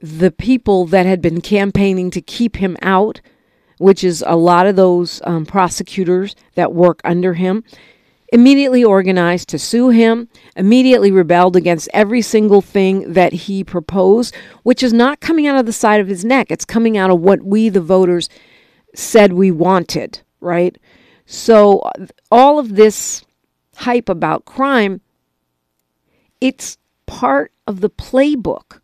the 0.00 0.30
people 0.30 0.86
that 0.86 1.06
had 1.06 1.20
been 1.20 1.40
campaigning 1.40 2.10
to 2.10 2.22
keep 2.22 2.56
him 2.56 2.76
out, 2.82 3.20
which 3.78 4.02
is 4.02 4.24
a 4.26 4.36
lot 4.36 4.66
of 4.66 4.76
those 4.76 5.20
um, 5.24 5.44
prosecutors 5.46 6.34
that 6.54 6.72
work 6.72 7.00
under 7.04 7.34
him, 7.34 7.64
immediately 8.32 8.84
organized 8.84 9.48
to 9.48 9.58
sue 9.58 9.88
him, 9.88 10.28
immediately 10.56 11.10
rebelled 11.10 11.56
against 11.56 11.88
every 11.92 12.22
single 12.22 12.60
thing 12.60 13.12
that 13.12 13.32
he 13.32 13.64
proposed, 13.64 14.34
which 14.62 14.82
is 14.82 14.92
not 14.92 15.20
coming 15.20 15.46
out 15.46 15.58
of 15.58 15.66
the 15.66 15.72
side 15.72 16.00
of 16.00 16.08
his 16.08 16.24
neck. 16.24 16.50
It's 16.50 16.64
coming 16.64 16.96
out 16.96 17.10
of 17.10 17.20
what 17.20 17.42
we, 17.42 17.68
the 17.68 17.80
voters, 17.80 18.28
said 18.94 19.32
we 19.32 19.50
wanted, 19.50 20.20
right? 20.40 20.76
So 21.26 21.90
all 22.30 22.58
of 22.58 22.76
this 22.76 23.24
hype 23.76 24.08
about 24.08 24.44
crime, 24.44 25.00
it's 26.40 26.78
part 27.06 27.52
of 27.66 27.80
the 27.80 27.90
playbook 27.90 28.79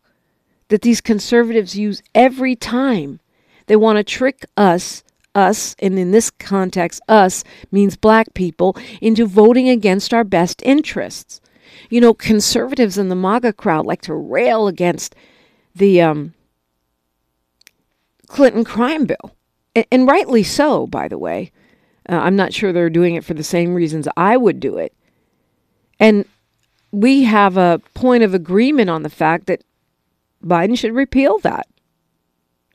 that 0.69 0.81
these 0.81 1.01
conservatives 1.01 1.77
use 1.77 2.01
every 2.13 2.55
time 2.55 3.19
they 3.67 3.75
want 3.75 3.97
to 3.97 4.03
trick 4.03 4.45
us 4.55 5.03
us, 5.37 5.75
and 5.79 5.97
in 5.99 6.11
this 6.11 6.31
context, 6.31 6.99
us 7.07 7.43
means 7.71 7.95
black 7.95 8.33
people, 8.33 8.75
into 9.01 9.25
voting 9.25 9.69
against 9.69 10.13
our 10.13 10.23
best 10.23 10.61
interests. 10.63 11.39
You 11.89 12.01
know, 12.01 12.13
conservatives 12.13 12.97
in 12.97 13.09
the 13.09 13.15
MAGA 13.15 13.53
crowd 13.53 13.85
like 13.85 14.01
to 14.01 14.15
rail 14.15 14.67
against 14.67 15.15
the 15.75 16.01
um, 16.01 16.33
Clinton 18.25 18.63
crime 18.63 19.05
bill, 19.05 19.35
and, 19.75 19.85
and, 19.91 20.07
rightly 20.07 20.43
so, 20.43 20.87
by 20.87 21.07
the 21.07 21.19
way. 21.19 21.51
Uh, 22.09 22.15
I'm 22.15 22.35
not 22.35 22.53
sure 22.53 22.73
they're 22.73 22.89
doing 22.89 23.15
it 23.15 23.23
for 23.23 23.33
the 23.33 23.43
same 23.43 23.75
reasons 23.75 24.07
I 24.17 24.37
would 24.37 24.59
do 24.59 24.77
it. 24.77 24.93
And 25.99 26.25
we 26.91 27.23
have 27.23 27.57
a 27.57 27.81
point 27.93 28.23
of 28.23 28.33
agreement 28.33 28.89
on 28.89 29.03
the 29.03 29.09
fact 29.09 29.45
that 29.47 29.61
Biden 30.43 30.77
should 30.77 30.93
repeal 30.93 31.39
that. 31.39 31.67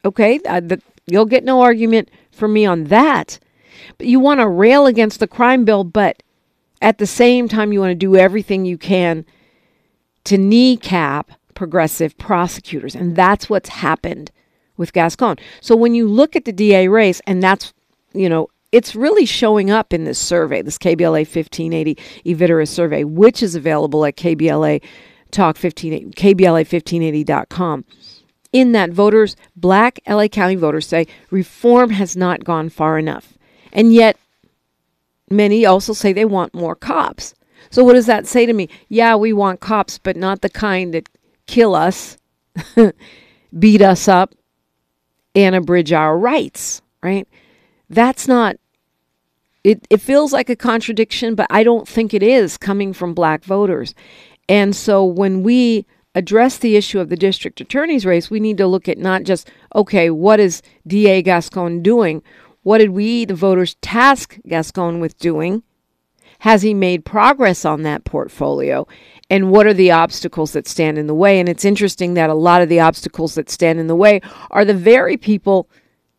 Okay, 0.05 0.41
uh, 0.47 0.61
the, 0.61 0.83
you'll 1.07 1.27
get 1.27 1.45
no 1.45 1.61
argument 1.61 2.11
from 2.33 2.53
me 2.53 2.67
on 2.67 2.85
that. 2.85 3.39
But 3.99 4.07
you 4.07 4.21
want 4.21 4.41
to 4.41 4.49
rail 4.49 4.87
against 4.87 5.21
the 5.21 5.27
crime 5.27 5.65
bill, 5.65 5.85
but 5.85 6.23
at 6.81 6.99
the 6.99 7.07
same 7.07 7.49
time, 7.49 7.73
you 7.73 7.81
want 7.81 7.93
to 7.93 7.95
do 7.95 8.17
everything 8.17 8.65
you 8.65 8.79
can 8.79 9.25
to 10.25 10.39
kneecap 10.39 11.31
progressive 11.55 12.17
prosecutors. 12.19 12.95
And 12.95 13.15
that's 13.17 13.49
what's 13.49 13.69
happened 13.69 14.31
with 14.77 14.93
Gascon. 14.93 15.37
So 15.61 15.77
when 15.77 15.95
you 15.95 16.09
look 16.09 16.35
at 16.35 16.45
the 16.45 16.53
DA 16.53 16.89
race, 16.89 17.21
and 17.27 17.43
that's, 17.43 17.73
you 18.13 18.29
know, 18.29 18.49
it's 18.73 18.97
really 18.97 19.27
showing 19.27 19.71
up 19.71 19.93
in 19.93 20.05
this 20.05 20.19
survey, 20.19 20.63
this 20.63 20.79
KBLA 20.79 21.27
1580 21.27 21.95
Evitarus 22.25 22.69
survey, 22.69 23.05
which 23.05 23.43
is 23.43 23.55
available 23.55 24.05
at 24.05 24.17
KBLA 24.17 24.83
Talk 25.33 25.57
15, 25.57 26.13
KBLA1580.com. 26.13 27.85
In 28.53 28.73
that, 28.73 28.91
voters, 28.91 29.35
black 29.57 29.99
LA 30.07 30.29
County 30.29 30.57
voters 30.57 30.87
say 30.87 31.07
reform 31.31 31.91
has 31.91 32.15
not 32.17 32.45
gone 32.45 32.69
far 32.69 32.99
enough. 32.99 33.39
And 33.73 33.95
yet, 33.95 34.19
many 35.31 35.65
also 35.65 35.95
say 35.95 36.13
they 36.13 36.27
want 36.27 36.55
more 36.55 36.77
cops. 36.77 37.35
So, 37.71 37.83
what 37.83 37.95
does 37.95 38.07
that 38.07 38.27
say 38.27 38.45
to 38.45 38.53
me? 38.53 38.69
Yeah, 38.89 39.17
we 39.17 39.33
want 39.33 39.61
cops, 39.61 39.97
but 39.97 40.17
not 40.17 40.43
the 40.43 40.51
kind 40.51 40.93
that 40.93 41.09
kill 41.47 41.75
us, 41.75 42.19
beat 43.59 43.81
us 43.81 44.09
up, 44.09 44.35
and 45.35 45.55
abridge 45.55 45.93
our 45.93 46.19
rights, 46.19 46.83
right? 47.03 47.27
That's 47.89 48.29
not, 48.29 48.57
it, 49.65 49.87
it 49.89 50.01
feels 50.03 50.33
like 50.33 50.51
a 50.51 50.57
contradiction, 50.57 51.35
but 51.35 51.47
I 51.49 51.63
don't 51.63 51.89
think 51.89 52.13
it 52.13 52.23
is 52.23 52.59
coming 52.59 52.93
from 52.93 53.15
black 53.15 53.45
voters. 53.45 53.95
And 54.49 54.75
so 54.75 55.05
when 55.05 55.43
we 55.43 55.87
address 56.15 56.59
the 56.59 56.77
issue 56.77 57.01
of 57.01 57.09
the 57.09 57.17
district 57.17 57.61
attorney's 57.61 58.05
race, 58.05 58.31
we 58.31 58.41
need 58.41 58.59
to 58.59 58.67
look 58.67 58.89
at 58.89 58.99
not 58.99 59.23
just, 59.23 59.51
okay, 59.75 60.11
what 60.11 60.41
is 60.41 60.63
DA 60.87 61.23
Gascon 61.23 61.83
doing? 61.83 62.23
What 62.63 62.79
did 62.79 62.91
we, 62.91 63.25
the 63.25 63.35
voters, 63.35 63.77
task 63.81 64.39
Gascon 64.47 65.01
with 65.01 65.19
doing? 65.19 65.63
Has 66.41 66.63
he 66.63 66.75
made 66.75 67.05
progress 67.05 67.65
on 67.65 67.83
that 67.83 68.05
portfolio? 68.05 68.87
And 69.31 69.51
what 69.51 69.67
are 69.67 69.75
the 69.75 69.93
obstacles 69.93 70.53
that 70.53 70.69
stand 70.69 70.99
in 70.99 71.07
the 71.07 71.15
way? 71.15 71.39
And 71.39 71.49
it's 71.49 71.65
interesting 71.65 72.15
that 72.15 72.31
a 72.31 72.35
lot 72.35 72.63
of 72.63 72.69
the 72.69 72.81
obstacles 72.81 73.37
that 73.37 73.49
stand 73.49 73.79
in 73.79 73.87
the 73.87 73.95
way 73.95 74.21
are 74.51 74.65
the 74.65 74.75
very 74.75 75.17
people 75.17 75.69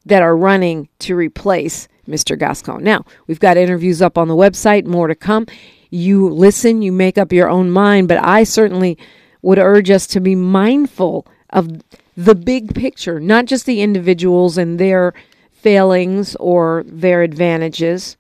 that 0.06 0.22
are 0.22 0.36
running 0.36 0.90
to 1.00 1.16
replace 1.16 1.88
Mr. 2.08 2.38
Gascon. 2.38 2.84
Now, 2.84 3.06
we've 3.28 3.40
got 3.40 3.58
interviews 3.58 4.02
up 4.02 4.18
on 4.18 4.28
the 4.28 4.36
website, 4.36 4.86
more 4.86 5.08
to 5.08 5.16
come 5.16 5.46
you 5.94 6.28
listen, 6.28 6.82
you 6.82 6.92
make 6.92 7.20
up 7.20 7.32
your 7.32 7.50
own 7.50 7.70
mind. 7.70 8.08
But 8.08 8.24
I 8.24 8.44
certainly 8.44 8.98
would 9.44 9.60
urge 9.60 9.92
us 9.92 10.08
to 10.08 10.20
be 10.20 10.36
mindful 10.36 11.28
of 11.52 11.82
the 12.18 12.36
big 12.36 12.74
picture, 12.74 13.20
not 13.20 13.46
just 13.46 13.66
the 13.66 13.82
individuals 13.82 14.58
and 14.58 14.80
their 14.80 15.14
failings 15.52 16.36
or 16.38 16.84
their 16.88 17.22
advantages, 17.22 18.18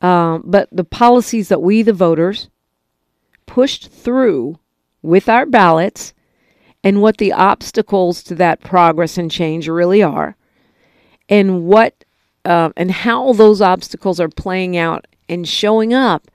uh, 0.00 0.38
but 0.44 0.68
the 0.70 0.84
policies 0.84 1.48
that 1.48 1.60
we, 1.60 1.82
the 1.82 1.92
voters, 1.92 2.48
pushed 3.46 3.90
through 3.90 4.58
with 5.02 5.28
our 5.28 5.44
ballots 5.44 6.14
and 6.84 7.02
what 7.02 7.18
the 7.18 7.32
obstacles 7.32 8.22
to 8.22 8.34
that 8.36 8.60
progress 8.60 9.18
and 9.18 9.30
change 9.30 9.68
really 9.68 10.02
are, 10.02 10.36
and 11.28 11.64
what 11.64 12.04
uh, 12.44 12.70
and 12.76 12.92
how 12.92 13.32
those 13.32 13.60
obstacles 13.60 14.20
are 14.20 14.28
playing 14.28 14.76
out 14.76 15.06
and 15.28 15.48
showing 15.48 15.92
up 15.92 16.30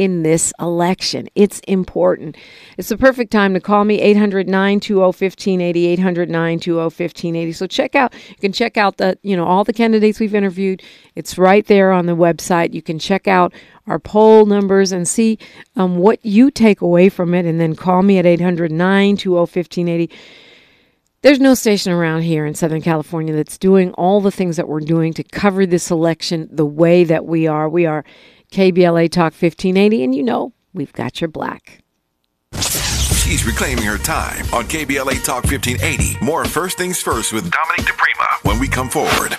in 0.00 0.22
this 0.22 0.50
election. 0.58 1.28
It's 1.34 1.60
important. 1.60 2.34
It's 2.78 2.88
the 2.88 2.96
perfect 2.96 3.30
time 3.30 3.52
to 3.52 3.60
call 3.60 3.84
me 3.84 4.00
800 4.00 4.48
920 4.48 4.98
1580 4.98 5.86
800 5.86 6.30
920 6.30 6.78
1580. 6.78 7.52
So 7.52 7.66
check 7.66 7.94
out 7.94 8.14
you 8.30 8.36
can 8.36 8.52
check 8.52 8.78
out 8.78 8.96
the 8.96 9.18
you 9.22 9.36
know 9.36 9.44
all 9.44 9.62
the 9.62 9.74
candidates 9.74 10.18
we've 10.18 10.34
interviewed. 10.34 10.82
It's 11.16 11.36
right 11.36 11.66
there 11.66 11.92
on 11.92 12.06
the 12.06 12.16
website. 12.16 12.72
You 12.72 12.80
can 12.80 12.98
check 12.98 13.28
out 13.28 13.52
our 13.86 13.98
poll 13.98 14.46
numbers 14.46 14.90
and 14.90 15.06
see 15.06 15.38
um, 15.76 15.98
what 15.98 16.24
you 16.24 16.50
take 16.50 16.80
away 16.80 17.10
from 17.10 17.34
it 17.34 17.44
and 17.44 17.60
then 17.60 17.76
call 17.76 18.02
me 18.02 18.18
at 18.18 18.24
800 18.24 18.72
920 18.72 19.36
1580. 19.38 20.10
There's 21.22 21.38
no 21.38 21.52
station 21.52 21.92
around 21.92 22.22
here 22.22 22.46
in 22.46 22.54
Southern 22.54 22.80
California 22.80 23.34
that's 23.34 23.58
doing 23.58 23.92
all 23.92 24.22
the 24.22 24.30
things 24.30 24.56
that 24.56 24.68
we're 24.68 24.80
doing 24.80 25.12
to 25.14 25.22
cover 25.22 25.66
this 25.66 25.90
election 25.90 26.48
the 26.50 26.64
way 26.64 27.04
that 27.04 27.26
we 27.26 27.46
are. 27.46 27.68
We 27.68 27.84
are 27.84 28.06
KBLA 28.52 29.10
Talk 29.10 29.34
1580, 29.34 30.02
and 30.02 30.14
you 30.14 30.22
know 30.22 30.54
we've 30.72 30.94
got 30.94 31.20
your 31.20 31.28
black. 31.28 31.82
She's 32.54 33.44
reclaiming 33.44 33.84
her 33.84 33.98
time 33.98 34.46
on 34.54 34.64
KBLA 34.64 35.22
Talk 35.22 35.44
1580. 35.44 36.24
More 36.24 36.46
First 36.46 36.78
Things 36.78 37.02
First 37.02 37.34
with 37.34 37.50
Dominique 37.50 37.94
DiPrima 37.94 38.44
when 38.48 38.58
we 38.58 38.66
come 38.66 38.88
forward. 38.88 39.36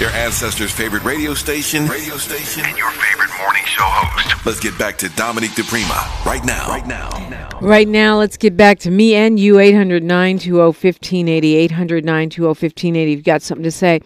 Your 0.00 0.10
ancestors' 0.10 0.70
favorite 0.70 1.02
radio 1.02 1.34
station, 1.34 1.88
radio 1.88 2.16
station, 2.18 2.62
and 2.64 2.78
your 2.78 2.88
favorite 2.92 3.30
morning 3.36 3.64
show 3.64 3.82
host. 3.82 4.46
Let's 4.46 4.60
get 4.60 4.78
back 4.78 4.96
to 4.98 5.08
Dominique 5.16 5.50
DiPrima 5.50 6.24
right 6.24 6.44
now. 6.44 6.68
Right 6.68 6.86
now. 6.86 7.58
Right 7.60 7.88
now, 7.88 8.16
let's 8.16 8.36
get 8.36 8.56
back 8.56 8.78
to 8.80 8.92
me 8.92 9.16
and 9.16 9.40
you. 9.40 9.58
800 9.58 10.04
920 10.04 10.56
1580. 10.56 11.56
800 11.56 12.04
920 12.04 12.46
1580. 12.46 13.10
You've 13.10 13.24
got 13.24 13.42
something 13.42 13.64
to 13.64 13.72
say. 13.72 14.00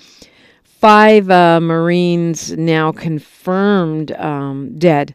five 0.64 1.30
uh, 1.30 1.60
Marines 1.60 2.52
now 2.52 2.90
confirmed 2.90 4.12
um, 4.12 4.78
dead 4.78 5.14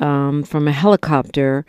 um, 0.00 0.42
from 0.42 0.68
a 0.68 0.72
helicopter 0.72 1.66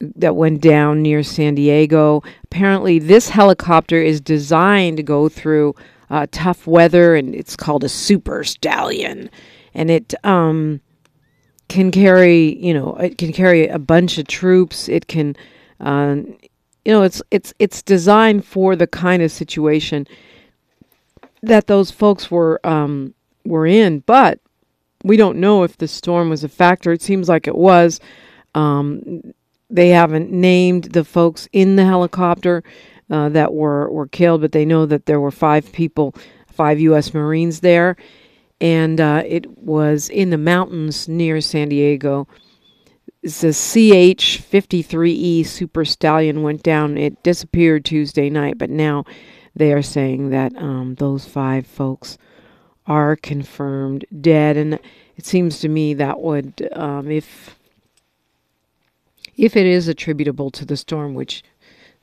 that 0.00 0.34
went 0.34 0.62
down 0.62 1.02
near 1.02 1.22
San 1.22 1.56
Diego. 1.56 2.22
Apparently, 2.44 2.98
this 2.98 3.28
helicopter 3.28 4.00
is 4.00 4.18
designed 4.18 4.96
to 4.96 5.02
go 5.02 5.28
through 5.28 5.74
uh, 6.10 6.26
tough 6.32 6.66
weather, 6.66 7.14
and 7.14 7.34
it's 7.34 7.56
called 7.56 7.84
a 7.84 7.88
Super 7.88 8.44
Stallion, 8.44 9.30
and 9.74 9.90
it 9.90 10.12
um, 10.24 10.80
can 11.68 11.90
carry, 11.90 12.56
you 12.58 12.74
know, 12.74 12.96
it 12.96 13.16
can 13.16 13.32
carry 13.32 13.68
a 13.68 13.78
bunch 13.78 14.18
of 14.18 14.26
troops. 14.26 14.88
It 14.88 15.06
can, 15.06 15.36
uh, 15.78 16.16
you 16.84 16.92
know, 16.92 17.02
it's 17.02 17.22
it's 17.30 17.54
it's 17.58 17.82
designed 17.82 18.44
for 18.44 18.74
the 18.74 18.86
kind 18.86 19.22
of 19.22 19.30
situation 19.30 20.06
that 21.42 21.68
those 21.68 21.90
folks 21.90 22.30
were 22.30 22.60
um, 22.66 23.14
were 23.44 23.66
in, 23.66 24.00
but 24.00 24.40
we 25.04 25.16
don't 25.16 25.38
know 25.38 25.62
if 25.62 25.78
the 25.78 25.88
storm 25.88 26.28
was 26.28 26.44
a 26.44 26.48
factor. 26.48 26.92
It 26.92 27.02
seems 27.02 27.28
like 27.28 27.46
it 27.46 27.56
was. 27.56 28.00
Um, 28.54 29.32
they 29.70 29.90
haven't 29.90 30.32
named 30.32 30.84
the 30.92 31.04
folks 31.04 31.48
in 31.52 31.76
the 31.76 31.84
helicopter 31.84 32.64
uh, 33.10 33.28
that 33.30 33.52
were, 33.52 33.90
were 33.90 34.06
killed, 34.06 34.40
but 34.40 34.52
they 34.52 34.64
know 34.64 34.86
that 34.86 35.06
there 35.06 35.20
were 35.20 35.30
five 35.30 35.72
people, 35.72 36.14
five 36.46 36.80
U.S. 36.80 37.12
Marines 37.12 37.60
there. 37.60 37.96
And 38.60 39.00
uh, 39.00 39.22
it 39.26 39.58
was 39.58 40.08
in 40.08 40.30
the 40.30 40.38
mountains 40.38 41.08
near 41.08 41.40
San 41.40 41.70
Diego. 41.70 42.28
A 43.22 43.28
CH 43.28 44.42
53E 44.42 45.44
Super 45.46 45.84
Stallion 45.84 46.42
went 46.42 46.62
down. 46.62 46.96
It 46.96 47.22
disappeared 47.22 47.84
Tuesday 47.84 48.30
night, 48.30 48.58
but 48.58 48.70
now 48.70 49.04
they 49.54 49.72
are 49.72 49.82
saying 49.82 50.30
that 50.30 50.54
um, 50.56 50.94
those 50.96 51.26
five 51.26 51.66
folks 51.66 52.16
are 52.86 53.16
confirmed 53.16 54.04
dead. 54.20 54.56
And 54.56 54.74
it 55.16 55.26
seems 55.26 55.60
to 55.60 55.68
me 55.68 55.94
that 55.94 56.20
would, 56.20 56.68
um, 56.72 57.10
if 57.10 57.56
if 59.36 59.56
it 59.56 59.66
is 59.66 59.88
attributable 59.88 60.50
to 60.50 60.66
the 60.66 60.76
storm, 60.76 61.14
which 61.14 61.42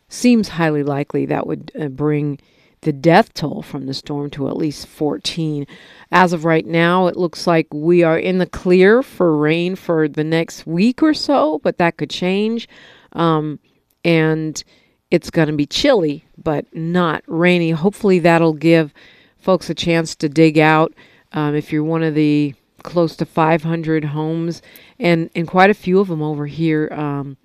seems 0.09 0.49
highly 0.49 0.83
likely, 0.83 1.25
that 1.25 1.47
would 1.47 1.71
uh, 1.79 1.87
bring 1.87 2.39
the 2.81 2.93
death 2.93 3.33
toll 3.33 3.61
from 3.61 3.85
the 3.85 3.93
storm 3.93 4.29
to 4.31 4.47
at 4.47 4.57
least 4.57 4.87
14. 4.87 5.65
As 6.11 6.31
of 6.33 6.45
right 6.45 6.65
now, 6.65 7.07
it 7.07 7.17
looks 7.17 7.47
like 7.47 7.67
we 7.73 8.03
are 8.03 8.17
in 8.17 8.37
the 8.37 8.45
clear 8.45 9.01
for 9.01 9.35
rain 9.35 9.75
for 9.75 10.07
the 10.07 10.23
next 10.23 10.67
week 10.67 11.01
or 11.01 11.13
so, 11.13 11.59
but 11.63 11.77
that 11.77 11.97
could 11.97 12.09
change. 12.09 12.69
Um, 13.13 13.59
and 14.05 14.63
it's 15.09 15.29
going 15.29 15.47
to 15.47 15.55
be 15.55 15.65
chilly, 15.65 16.25
but 16.41 16.65
not 16.73 17.23
rainy. 17.27 17.71
Hopefully, 17.71 18.19
that'll 18.19 18.53
give 18.53 18.93
folks 19.37 19.69
a 19.69 19.75
chance 19.75 20.15
to 20.17 20.29
dig 20.29 20.59
out. 20.59 20.93
Um, 21.33 21.55
if 21.55 21.71
you're 21.71 21.83
one 21.83 22.03
of 22.03 22.15
the 22.15 22.53
close 22.83 23.15
to 23.17 23.25
500 23.25 24.05
homes, 24.05 24.61
and 24.99 25.29
and 25.35 25.47
quite 25.47 25.69
a 25.69 25.73
few 25.73 25.99
of 25.99 26.07
them 26.07 26.21
over 26.21 26.45
here 26.45 26.89
um, 26.91 27.37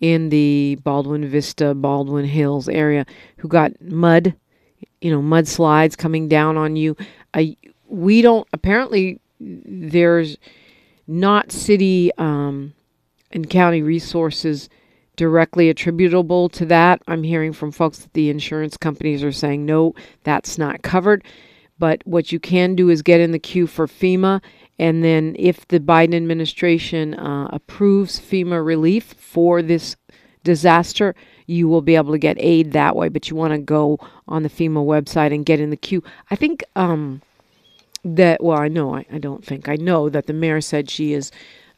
in 0.00 0.30
the 0.30 0.78
Baldwin 0.82 1.28
Vista, 1.28 1.74
Baldwin 1.74 2.24
Hills 2.24 2.68
area, 2.68 3.04
who 3.36 3.48
got 3.48 3.80
mud, 3.80 4.34
you 5.00 5.10
know, 5.10 5.20
mudslides 5.20 5.96
coming 5.96 6.28
down 6.28 6.56
on 6.56 6.76
you. 6.76 6.96
I 7.34 7.56
we 7.88 8.22
don't 8.22 8.48
apparently 8.52 9.20
there's 9.40 10.36
not 11.06 11.52
city 11.52 12.10
um, 12.18 12.72
and 13.32 13.48
county 13.50 13.82
resources 13.82 14.68
directly 15.16 15.68
attributable 15.68 16.48
to 16.48 16.64
that. 16.66 17.02
I'm 17.06 17.22
hearing 17.22 17.52
from 17.52 17.72
folks 17.72 17.98
that 17.98 18.12
the 18.14 18.30
insurance 18.30 18.76
companies 18.76 19.22
are 19.22 19.32
saying 19.32 19.66
no, 19.66 19.94
that's 20.24 20.56
not 20.56 20.82
covered. 20.82 21.24
But 21.78 22.02
what 22.06 22.30
you 22.30 22.38
can 22.38 22.74
do 22.74 22.90
is 22.90 23.02
get 23.02 23.20
in 23.20 23.32
the 23.32 23.38
queue 23.38 23.66
for 23.66 23.86
FEMA 23.86 24.42
and 24.80 25.04
then, 25.04 25.36
if 25.38 25.68
the 25.68 25.78
Biden 25.78 26.14
administration 26.14 27.12
uh, 27.12 27.48
approves 27.52 28.18
FEMA 28.18 28.64
relief 28.64 29.12
for 29.18 29.60
this 29.60 29.94
disaster, 30.42 31.14
you 31.44 31.68
will 31.68 31.82
be 31.82 31.96
able 31.96 32.12
to 32.12 32.18
get 32.18 32.38
aid 32.40 32.72
that 32.72 32.96
way. 32.96 33.10
But 33.10 33.28
you 33.28 33.36
want 33.36 33.52
to 33.52 33.58
go 33.58 33.98
on 34.26 34.42
the 34.42 34.48
FEMA 34.48 34.82
website 34.82 35.34
and 35.34 35.44
get 35.44 35.60
in 35.60 35.68
the 35.68 35.76
queue. 35.76 36.02
I 36.30 36.34
think 36.34 36.64
um, 36.76 37.20
that, 38.06 38.42
well, 38.42 38.56
I 38.56 38.68
know, 38.68 38.94
I, 38.94 39.04
I, 39.12 39.18
don't 39.18 39.44
think, 39.44 39.68
I 39.68 39.76
know 39.76 40.08
that 40.08 40.26
the 40.26 40.32
mayor 40.32 40.62
said 40.62 40.88
she 40.88 41.12
is 41.12 41.30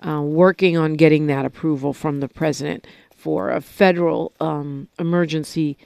uh, 0.07 0.23
working 0.23 0.77
on 0.77 0.95
getting 0.95 1.27
that 1.27 1.45
approval 1.45 1.93
from 1.93 2.21
the 2.21 2.29
president 2.29 2.87
for 3.17 3.51
a 3.51 3.61
federal 3.61 4.31
um, 4.38 4.87
emergency 5.01 5.77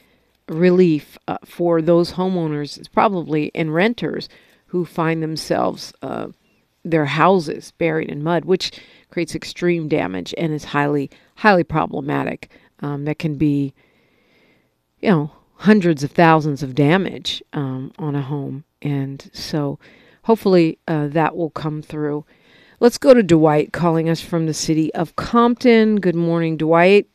relief 0.50 1.16
uh, 1.28 1.38
for 1.46 1.80
those 1.80 2.12
homeowners, 2.12 2.92
probably 2.92 3.50
and 3.54 3.72
renters 3.72 4.28
who 4.66 4.84
find 4.84 5.22
themselves. 5.22 5.94
Uh, 6.02 6.26
their 6.90 7.06
houses 7.06 7.72
buried 7.72 8.08
in 8.08 8.22
mud, 8.22 8.44
which 8.44 8.72
creates 9.10 9.34
extreme 9.34 9.88
damage 9.88 10.34
and 10.38 10.52
is 10.52 10.64
highly, 10.64 11.10
highly 11.36 11.64
problematic. 11.64 12.50
Um, 12.80 13.04
that 13.06 13.18
can 13.18 13.36
be, 13.36 13.72
you 15.00 15.10
know, 15.10 15.30
hundreds 15.56 16.04
of 16.04 16.10
thousands 16.10 16.62
of 16.62 16.74
damage 16.74 17.42
um, 17.54 17.92
on 17.98 18.14
a 18.14 18.22
home. 18.22 18.64
And 18.82 19.30
so 19.32 19.78
hopefully 20.24 20.78
uh, 20.86 21.08
that 21.08 21.36
will 21.36 21.50
come 21.50 21.82
through. 21.82 22.24
Let's 22.78 22.98
go 22.98 23.14
to 23.14 23.22
Dwight 23.22 23.72
calling 23.72 24.10
us 24.10 24.20
from 24.20 24.44
the 24.44 24.52
city 24.52 24.92
of 24.92 25.16
Compton. 25.16 25.96
Good 25.96 26.14
morning, 26.14 26.58
Dwight. 26.58 27.08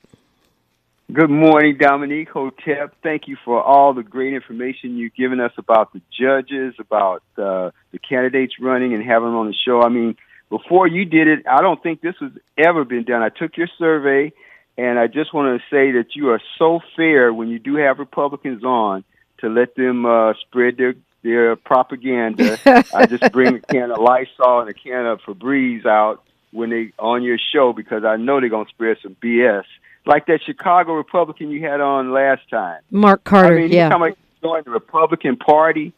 Good 1.11 1.29
morning, 1.29 1.77
Dominique 1.77 2.29
Hotep. 2.29 2.95
Thank 3.03 3.27
you 3.27 3.35
for 3.43 3.61
all 3.61 3.93
the 3.93 4.03
great 4.03 4.33
information 4.33 4.95
you've 4.95 5.15
given 5.15 5.41
us 5.41 5.51
about 5.57 5.91
the 5.91 6.01
judges, 6.09 6.75
about 6.79 7.21
uh, 7.37 7.71
the 7.91 7.99
candidates 7.99 8.53
running 8.61 8.93
and 8.93 9.03
having 9.03 9.27
them 9.29 9.35
on 9.35 9.47
the 9.47 9.53
show. 9.53 9.81
I 9.81 9.89
mean, 9.89 10.15
before 10.49 10.87
you 10.87 11.03
did 11.03 11.27
it, 11.27 11.47
I 11.47 11.61
don't 11.61 11.83
think 11.83 11.99
this 11.99 12.15
has 12.21 12.31
ever 12.57 12.85
been 12.85 13.03
done. 13.03 13.21
I 13.23 13.27
took 13.27 13.57
your 13.57 13.67
survey, 13.77 14.31
and 14.77 14.97
I 14.97 15.07
just 15.07 15.33
want 15.33 15.59
to 15.59 15.75
say 15.75 15.91
that 15.93 16.15
you 16.15 16.29
are 16.29 16.41
so 16.57 16.79
fair 16.95 17.33
when 17.33 17.49
you 17.49 17.59
do 17.59 17.75
have 17.75 17.99
Republicans 17.99 18.63
on 18.63 19.03
to 19.39 19.49
let 19.49 19.75
them 19.75 20.05
uh, 20.05 20.33
spread 20.41 20.77
their 20.77 20.93
their 21.23 21.57
propaganda. 21.57 22.57
I 22.95 23.05
just 23.05 23.33
bring 23.33 23.55
a 23.55 23.59
can 23.59 23.91
of 23.91 23.97
Lysol 23.97 24.61
and 24.61 24.69
a 24.69 24.73
can 24.73 25.05
of 25.07 25.19
Febreze 25.21 25.85
out 25.85 26.23
when 26.51 26.69
they 26.69 26.93
on 26.97 27.23
your 27.23 27.37
show 27.53 27.73
because 27.73 28.05
I 28.05 28.15
know 28.15 28.39
they're 28.39 28.49
gonna 28.49 28.69
spread 28.69 28.97
some 29.03 29.17
BS 29.21 29.65
like 30.05 30.25
that 30.27 30.39
Chicago 30.45 30.93
Republican 30.93 31.51
you 31.51 31.61
had 31.61 31.81
on 31.81 32.11
last 32.11 32.49
time. 32.49 32.81
Mark 32.89 33.23
Carter. 33.23 33.57
I 33.57 33.61
mean, 33.61 33.71
yeah. 33.71 33.89
talking 33.89 34.15
join 34.41 34.63
the 34.63 34.71
Republican 34.71 35.37
Party 35.37 35.93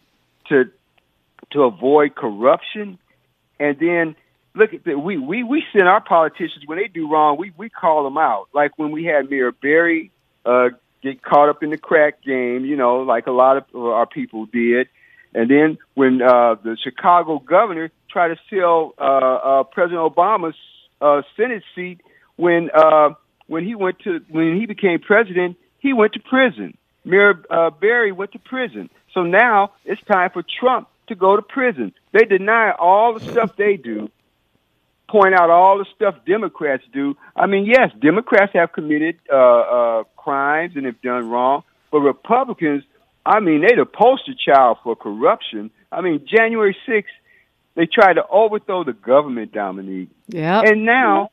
to 0.49 0.69
to 1.51 1.63
avoid 1.63 2.15
corruption, 2.15 2.97
and 3.59 3.77
then 3.79 4.15
look 4.55 4.73
at 4.73 4.83
that. 4.85 4.99
we 4.99 5.17
we 5.17 5.43
we 5.43 5.63
send 5.71 5.87
our 5.87 6.01
politicians 6.01 6.63
when 6.65 6.77
they 6.77 6.87
do 6.87 7.09
wrong, 7.09 7.37
we 7.37 7.53
we 7.57 7.69
call 7.69 8.03
them 8.03 8.17
out. 8.17 8.49
Like 8.53 8.77
when 8.77 8.91
we 8.91 9.05
had 9.05 9.29
Mayor 9.29 9.51
Barry 9.51 10.11
uh, 10.45 10.69
get 11.01 11.21
caught 11.21 11.49
up 11.49 11.63
in 11.63 11.69
the 11.69 11.77
crack 11.77 12.21
game, 12.23 12.65
you 12.65 12.75
know, 12.75 12.97
like 12.97 13.27
a 13.27 13.31
lot 13.31 13.57
of 13.57 13.63
our 13.75 14.05
people 14.05 14.45
did. 14.45 14.87
And 15.35 15.49
then 15.49 15.77
when 15.95 16.21
uh, 16.21 16.55
the 16.63 16.77
Chicago 16.81 17.39
governor 17.39 17.89
tried 18.09 18.29
to 18.29 18.37
sell 18.49 18.93
uh, 18.99 19.01
uh, 19.01 19.63
President 19.63 19.99
Obama's 19.99 20.55
uh, 21.01 21.23
Senate 21.35 21.63
seat 21.73 22.01
when 22.35 22.69
uh, 22.73 23.09
when 23.53 23.63
he 23.63 23.75
went 23.75 23.99
to 23.99 24.19
when 24.29 24.59
he 24.59 24.65
became 24.65 24.99
president, 24.99 25.57
he 25.77 25.93
went 25.93 26.13
to 26.13 26.19
prison. 26.19 26.75
Mayor 27.05 27.35
uh, 27.51 27.69
Barry 27.69 28.11
went 28.11 28.31
to 28.31 28.39
prison. 28.39 28.89
So 29.13 29.21
now 29.21 29.73
it's 29.85 30.01
time 30.05 30.31
for 30.31 30.43
Trump 30.59 30.87
to 31.07 31.15
go 31.15 31.35
to 31.35 31.43
prison. 31.43 31.93
They 32.13 32.25
deny 32.25 32.71
all 32.71 33.13
the 33.13 33.19
stuff 33.19 33.55
they 33.55 33.77
do, 33.77 34.09
point 35.07 35.35
out 35.35 35.51
all 35.51 35.77
the 35.77 35.85
stuff 35.95 36.15
Democrats 36.25 36.83
do. 36.91 37.15
I 37.35 37.45
mean, 37.45 37.65
yes, 37.65 37.91
Democrats 38.01 38.53
have 38.53 38.73
committed 38.73 39.19
uh, 39.31 39.35
uh, 39.35 40.03
crimes 40.17 40.75
and 40.75 40.87
have 40.87 40.99
done 41.03 41.29
wrong, 41.29 41.61
but 41.91 41.99
Republicans, 41.99 42.83
I 43.23 43.39
mean, 43.39 43.61
they're 43.61 43.77
the 43.77 43.85
poster 43.85 44.33
child 44.33 44.79
for 44.83 44.95
corruption. 44.95 45.69
I 45.91 46.01
mean, 46.01 46.25
January 46.25 46.75
6th, 46.87 47.03
they 47.75 47.85
tried 47.85 48.13
to 48.13 48.25
overthrow 48.27 48.83
the 48.83 48.93
government, 48.93 49.51
Dominique. 49.51 50.09
Yeah. 50.27 50.61
And 50.61 50.85
now 50.85 51.29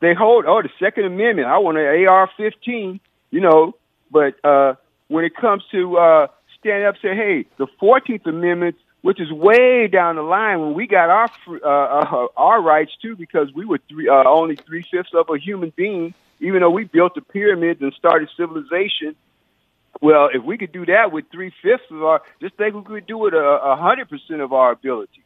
they 0.00 0.14
hold 0.14 0.44
oh 0.46 0.62
the 0.62 0.70
Second 0.78 1.04
Amendment. 1.04 1.48
I 1.48 1.58
want 1.58 1.78
an 1.78 1.84
AR-15, 1.84 3.00
you 3.30 3.40
know. 3.40 3.74
But 4.10 4.42
uh, 4.44 4.74
when 5.08 5.24
it 5.24 5.34
comes 5.36 5.62
to 5.72 5.96
uh, 5.96 6.26
stand 6.58 6.84
up, 6.84 6.94
say, 7.02 7.14
hey, 7.14 7.46
the 7.58 7.66
Fourteenth 7.78 8.26
Amendment, 8.26 8.76
which 9.02 9.20
is 9.20 9.30
way 9.32 9.88
down 9.88 10.16
the 10.16 10.22
line 10.22 10.60
when 10.60 10.74
we 10.74 10.86
got 10.86 11.10
our 11.10 11.30
uh, 11.48 11.68
uh, 11.68 12.26
our 12.36 12.62
rights 12.62 12.92
too, 13.02 13.16
because 13.16 13.52
we 13.54 13.64
were 13.64 13.80
three, 13.88 14.08
uh, 14.08 14.24
only 14.26 14.56
three 14.66 14.84
fifths 14.90 15.10
of 15.14 15.26
a 15.30 15.38
human 15.38 15.72
being, 15.76 16.14
even 16.40 16.60
though 16.60 16.70
we 16.70 16.84
built 16.84 17.14
the 17.14 17.20
pyramids 17.20 17.80
and 17.82 17.92
started 17.94 18.28
civilization. 18.36 19.16
Well, 20.00 20.28
if 20.32 20.44
we 20.44 20.58
could 20.58 20.70
do 20.70 20.86
that 20.86 21.10
with 21.10 21.24
three 21.32 21.52
fifths 21.60 21.90
of 21.90 22.04
our, 22.04 22.22
just 22.40 22.54
think 22.54 22.74
we 22.74 22.82
could 22.82 23.06
do 23.06 23.26
it 23.26 23.34
a 23.34 23.76
hundred 23.76 24.08
percent 24.08 24.40
of 24.40 24.52
our 24.52 24.70
abilities. 24.70 25.24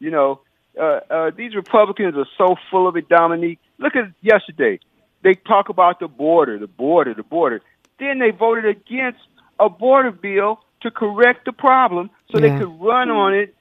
You 0.00 0.10
know, 0.10 0.40
uh, 0.78 1.00
uh, 1.10 1.30
these 1.36 1.54
Republicans 1.54 2.16
are 2.16 2.26
so 2.36 2.56
full 2.70 2.88
of 2.88 2.96
it, 2.96 3.08
Dominique. 3.08 3.58
Look 3.78 3.96
at 3.96 4.12
yesterday. 4.20 4.80
They 5.22 5.34
talk 5.34 5.68
about 5.68 6.00
the 6.00 6.08
border, 6.08 6.58
the 6.58 6.66
border, 6.66 7.14
the 7.14 7.22
border. 7.22 7.60
Then 7.98 8.18
they 8.18 8.30
voted 8.30 8.64
against 8.64 9.18
a 9.58 9.68
border 9.68 10.12
bill 10.12 10.60
to 10.82 10.90
correct 10.90 11.44
the 11.44 11.52
problem 11.52 12.10
so 12.30 12.38
yeah. 12.38 12.52
they 12.52 12.58
could 12.58 12.80
run 12.80 13.10
on 13.10 13.34
it 13.34 13.54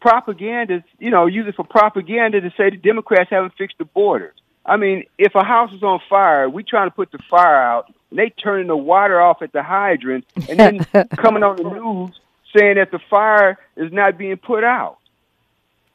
propaganda, 0.00 0.84
you 0.98 1.10
know, 1.10 1.26
use 1.26 1.46
it 1.48 1.54
for 1.54 1.64
propaganda 1.64 2.40
to 2.40 2.50
say 2.56 2.70
the 2.70 2.76
Democrats 2.76 3.30
haven't 3.30 3.54
fixed 3.56 3.78
the 3.78 3.84
border. 3.84 4.32
I 4.64 4.76
mean, 4.76 5.04
if 5.16 5.34
a 5.34 5.44
house 5.44 5.72
is 5.72 5.82
on 5.82 6.00
fire, 6.08 6.48
we 6.48 6.62
trying 6.62 6.88
to 6.88 6.94
put 6.94 7.10
the 7.10 7.18
fire 7.30 7.56
out, 7.56 7.92
and 8.10 8.18
they 8.18 8.30
turning 8.30 8.66
the 8.66 8.76
water 8.76 9.20
off 9.20 9.42
at 9.42 9.52
the 9.52 9.62
hydrant, 9.62 10.26
and 10.48 10.58
then 10.58 10.78
coming 11.16 11.42
on 11.42 11.56
the 11.56 11.64
news 11.64 12.20
saying 12.56 12.76
that 12.76 12.90
the 12.90 12.98
fire 13.10 13.58
is 13.76 13.92
not 13.92 14.18
being 14.18 14.36
put 14.36 14.64
out. 14.64 14.97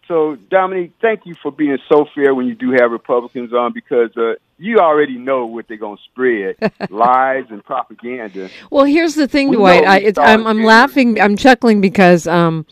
So, 0.07 0.35
Dominique, 0.49 0.91
thank 1.01 1.25
you 1.25 1.33
for 1.41 1.51
being 1.51 1.77
so 1.87 2.05
fair 2.13 2.35
when 2.35 2.45
you 2.45 2.55
do 2.55 2.71
have 2.71 2.91
Republicans 2.91 3.53
on 3.53 3.71
because 3.71 4.15
uh, 4.17 4.33
you 4.57 4.79
already 4.79 5.17
know 5.17 5.45
what 5.45 5.67
they're 5.67 5.77
going 5.77 5.97
to 5.97 6.03
spread 6.03 6.55
lies 6.91 7.45
and 7.49 7.63
propaganda. 7.63 8.49
Well, 8.69 8.83
here's 8.83 9.15
the 9.15 9.27
thing, 9.27 9.49
we 9.49 9.55
Dwight. 9.55 9.85
I, 9.85 9.99
it's, 9.99 10.19
I'm, 10.19 10.45
I'm 10.45 10.63
laughing, 10.63 11.21
I'm 11.21 11.37
chuckling 11.37 11.79
because 11.79 12.27
um, 12.27 12.65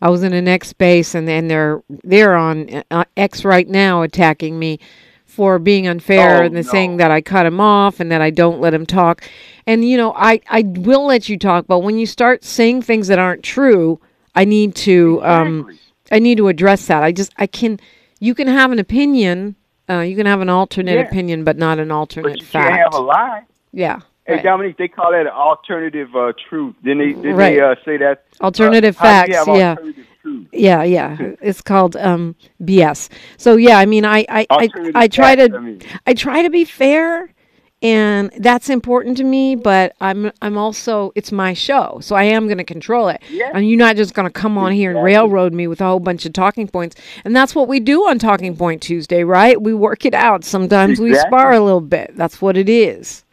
I 0.00 0.08
was 0.08 0.22
in 0.22 0.32
an 0.32 0.48
X 0.48 0.68
space 0.68 1.14
and, 1.14 1.28
and 1.28 1.50
they're, 1.50 1.82
they're 2.04 2.34
on 2.34 2.82
uh, 2.90 3.04
X 3.18 3.44
right 3.44 3.68
now 3.68 4.00
attacking 4.00 4.58
me 4.58 4.80
for 5.26 5.58
being 5.58 5.86
unfair 5.86 6.42
oh, 6.42 6.46
and 6.46 6.54
no. 6.54 6.62
saying 6.62 6.96
that 6.96 7.10
I 7.10 7.20
cut 7.20 7.44
him 7.44 7.60
off 7.60 8.00
and 8.00 8.10
that 8.10 8.22
I 8.22 8.30
don't 8.30 8.60
let 8.60 8.72
him 8.72 8.86
talk. 8.86 9.22
And 9.66 9.88
you 9.88 9.96
know, 9.96 10.12
I 10.16 10.40
I 10.48 10.62
will 10.62 11.06
let 11.06 11.28
you 11.28 11.38
talk, 11.38 11.66
but 11.68 11.80
when 11.80 11.98
you 11.98 12.06
start 12.06 12.42
saying 12.42 12.82
things 12.82 13.06
that 13.08 13.20
aren't 13.20 13.44
true, 13.44 14.00
I 14.34 14.46
need 14.46 14.74
to 14.76 15.22
um, 15.22 15.60
exactly. 15.60 15.74
um 15.74 15.87
I 16.10 16.18
need 16.18 16.38
to 16.38 16.48
address 16.48 16.86
that. 16.86 17.02
I 17.02 17.12
just 17.12 17.32
I 17.36 17.46
can 17.46 17.80
you 18.20 18.34
can 18.34 18.48
have 18.48 18.72
an 18.72 18.78
opinion, 18.78 19.56
uh, 19.88 20.00
you 20.00 20.16
can 20.16 20.26
have 20.26 20.40
an 20.40 20.48
alternate 20.48 20.94
yeah. 20.94 21.06
opinion, 21.06 21.44
but 21.44 21.56
not 21.56 21.78
an 21.78 21.90
alternate 21.90 22.30
but 22.30 22.40
you 22.40 22.46
fact. 22.46 22.68
Can't 22.68 22.92
have 22.92 22.94
a 22.94 23.04
lie. 23.04 23.42
Yeah. 23.72 24.00
Hey 24.26 24.34
right. 24.34 24.44
Dominique, 24.44 24.76
they 24.76 24.88
call 24.88 25.12
that 25.12 25.26
alternative 25.26 26.14
uh, 26.14 26.32
truth. 26.48 26.74
Didn't 26.84 26.98
they? 26.98 27.12
Didn't 27.14 27.36
right. 27.36 27.56
they 27.56 27.60
uh, 27.60 27.74
say 27.84 27.96
that? 27.96 28.24
Alternative 28.40 28.96
uh, 28.98 29.00
facts. 29.00 29.46
yeah. 29.46 29.76
Yeah, 30.52 30.82
yeah. 30.82 31.16
it's 31.40 31.62
called 31.62 31.96
um, 31.96 32.36
BS. 32.62 33.08
So 33.38 33.56
yeah, 33.56 33.78
I 33.78 33.86
mean, 33.86 34.04
I 34.04 34.26
I, 34.28 34.46
I, 34.50 34.68
I 34.94 35.08
try 35.08 35.34
to 35.34 35.44
I, 35.44 35.58
mean. 35.58 35.80
I 36.06 36.12
try 36.12 36.42
to 36.42 36.50
be 36.50 36.66
fair, 36.66 37.32
and 37.80 38.30
that's 38.38 38.68
important 38.68 39.16
to 39.18 39.24
me. 39.24 39.54
But 39.54 39.94
I'm 40.00 40.32
I'm 40.42 40.58
also 40.58 41.12
it's 41.14 41.32
my 41.32 41.54
show, 41.54 41.98
so 42.00 42.16
I 42.16 42.24
am 42.24 42.46
going 42.46 42.58
to 42.58 42.64
control 42.64 43.08
it. 43.08 43.22
Yeah. 43.30 43.50
And 43.54 43.68
you're 43.68 43.78
not 43.78 43.96
just 43.96 44.14
going 44.14 44.26
to 44.26 44.32
come 44.32 44.58
on 44.58 44.72
here 44.72 44.90
and 44.90 45.02
railroad 45.02 45.52
me 45.52 45.66
with 45.66 45.80
a 45.80 45.84
whole 45.84 46.00
bunch 46.00 46.26
of 46.26 46.32
talking 46.32 46.68
points. 46.68 46.96
And 47.24 47.34
that's 47.34 47.54
what 47.54 47.68
we 47.68 47.80
do 47.80 48.08
on 48.08 48.18
Talking 48.18 48.56
Point 48.56 48.82
Tuesday, 48.82 49.24
right? 49.24 49.60
We 49.60 49.74
work 49.74 50.04
it 50.04 50.14
out. 50.14 50.44
Sometimes 50.44 51.00
exactly. 51.00 51.10
we 51.10 51.18
spar 51.18 51.52
a 51.52 51.60
little 51.60 51.80
bit. 51.80 52.16
That's 52.16 52.42
what 52.42 52.56
it 52.56 52.68
is. 52.68 53.24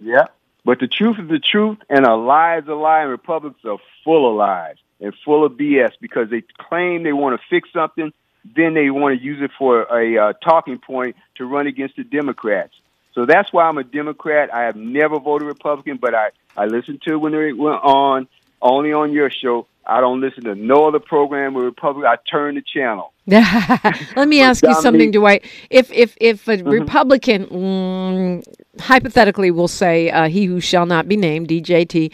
Yeah. 0.00 0.26
But 0.64 0.80
the 0.80 0.88
truth 0.88 1.18
is 1.20 1.28
the 1.28 1.38
truth, 1.38 1.78
and 1.88 2.04
a 2.04 2.16
lie 2.16 2.58
is 2.58 2.66
a 2.66 2.74
lie, 2.74 3.02
and 3.02 3.10
Republicans 3.10 3.64
are 3.64 3.78
full 4.02 4.28
of 4.28 4.36
lies 4.36 4.74
and 5.00 5.14
full 5.24 5.44
of 5.44 5.52
BS 5.52 5.92
because 6.00 6.28
they 6.28 6.42
claim 6.58 7.04
they 7.04 7.12
want 7.12 7.40
to 7.40 7.46
fix 7.48 7.68
something, 7.72 8.12
then 8.56 8.74
they 8.74 8.90
want 8.90 9.16
to 9.16 9.24
use 9.24 9.40
it 9.40 9.52
for 9.56 9.82
a 9.82 10.18
uh, 10.18 10.32
talking 10.44 10.78
point 10.78 11.14
to 11.36 11.44
run 11.44 11.66
against 11.66 11.96
the 11.96 12.04
Democrats. 12.04 12.74
So 13.16 13.24
that's 13.24 13.50
why 13.50 13.64
I'm 13.64 13.78
a 13.78 13.82
Democrat. 13.82 14.52
I 14.52 14.64
have 14.64 14.76
never 14.76 15.18
voted 15.18 15.48
Republican, 15.48 15.96
but 15.96 16.14
I, 16.14 16.28
I 16.54 16.66
listened 16.66 17.00
to 17.06 17.18
when 17.18 17.32
it 17.32 17.56
went 17.56 17.82
on, 17.82 18.28
only 18.60 18.92
on 18.92 19.10
your 19.10 19.30
show. 19.30 19.66
I 19.86 20.00
don't 20.00 20.20
listen 20.20 20.44
to 20.44 20.54
no 20.54 20.86
other 20.86 20.98
program 20.98 21.54
with 21.54 21.64
Republican. 21.64 22.10
I 22.10 22.16
turn 22.30 22.56
the 22.56 22.62
channel. 22.62 23.14
Let 23.26 24.28
me 24.28 24.42
ask 24.42 24.62
you 24.62 24.74
something, 24.74 25.12
Dwight. 25.12 25.46
If 25.70 25.90
if 25.92 26.14
if 26.20 26.46
a 26.46 26.58
mm-hmm. 26.58 26.68
Republican, 26.68 27.46
mm, 27.46 28.80
hypothetically, 28.80 29.50
will 29.50 29.66
say 29.68 30.10
uh, 30.10 30.28
he 30.28 30.44
who 30.44 30.60
shall 30.60 30.84
not 30.84 31.08
be 31.08 31.16
named, 31.16 31.48
DJT, 31.48 32.12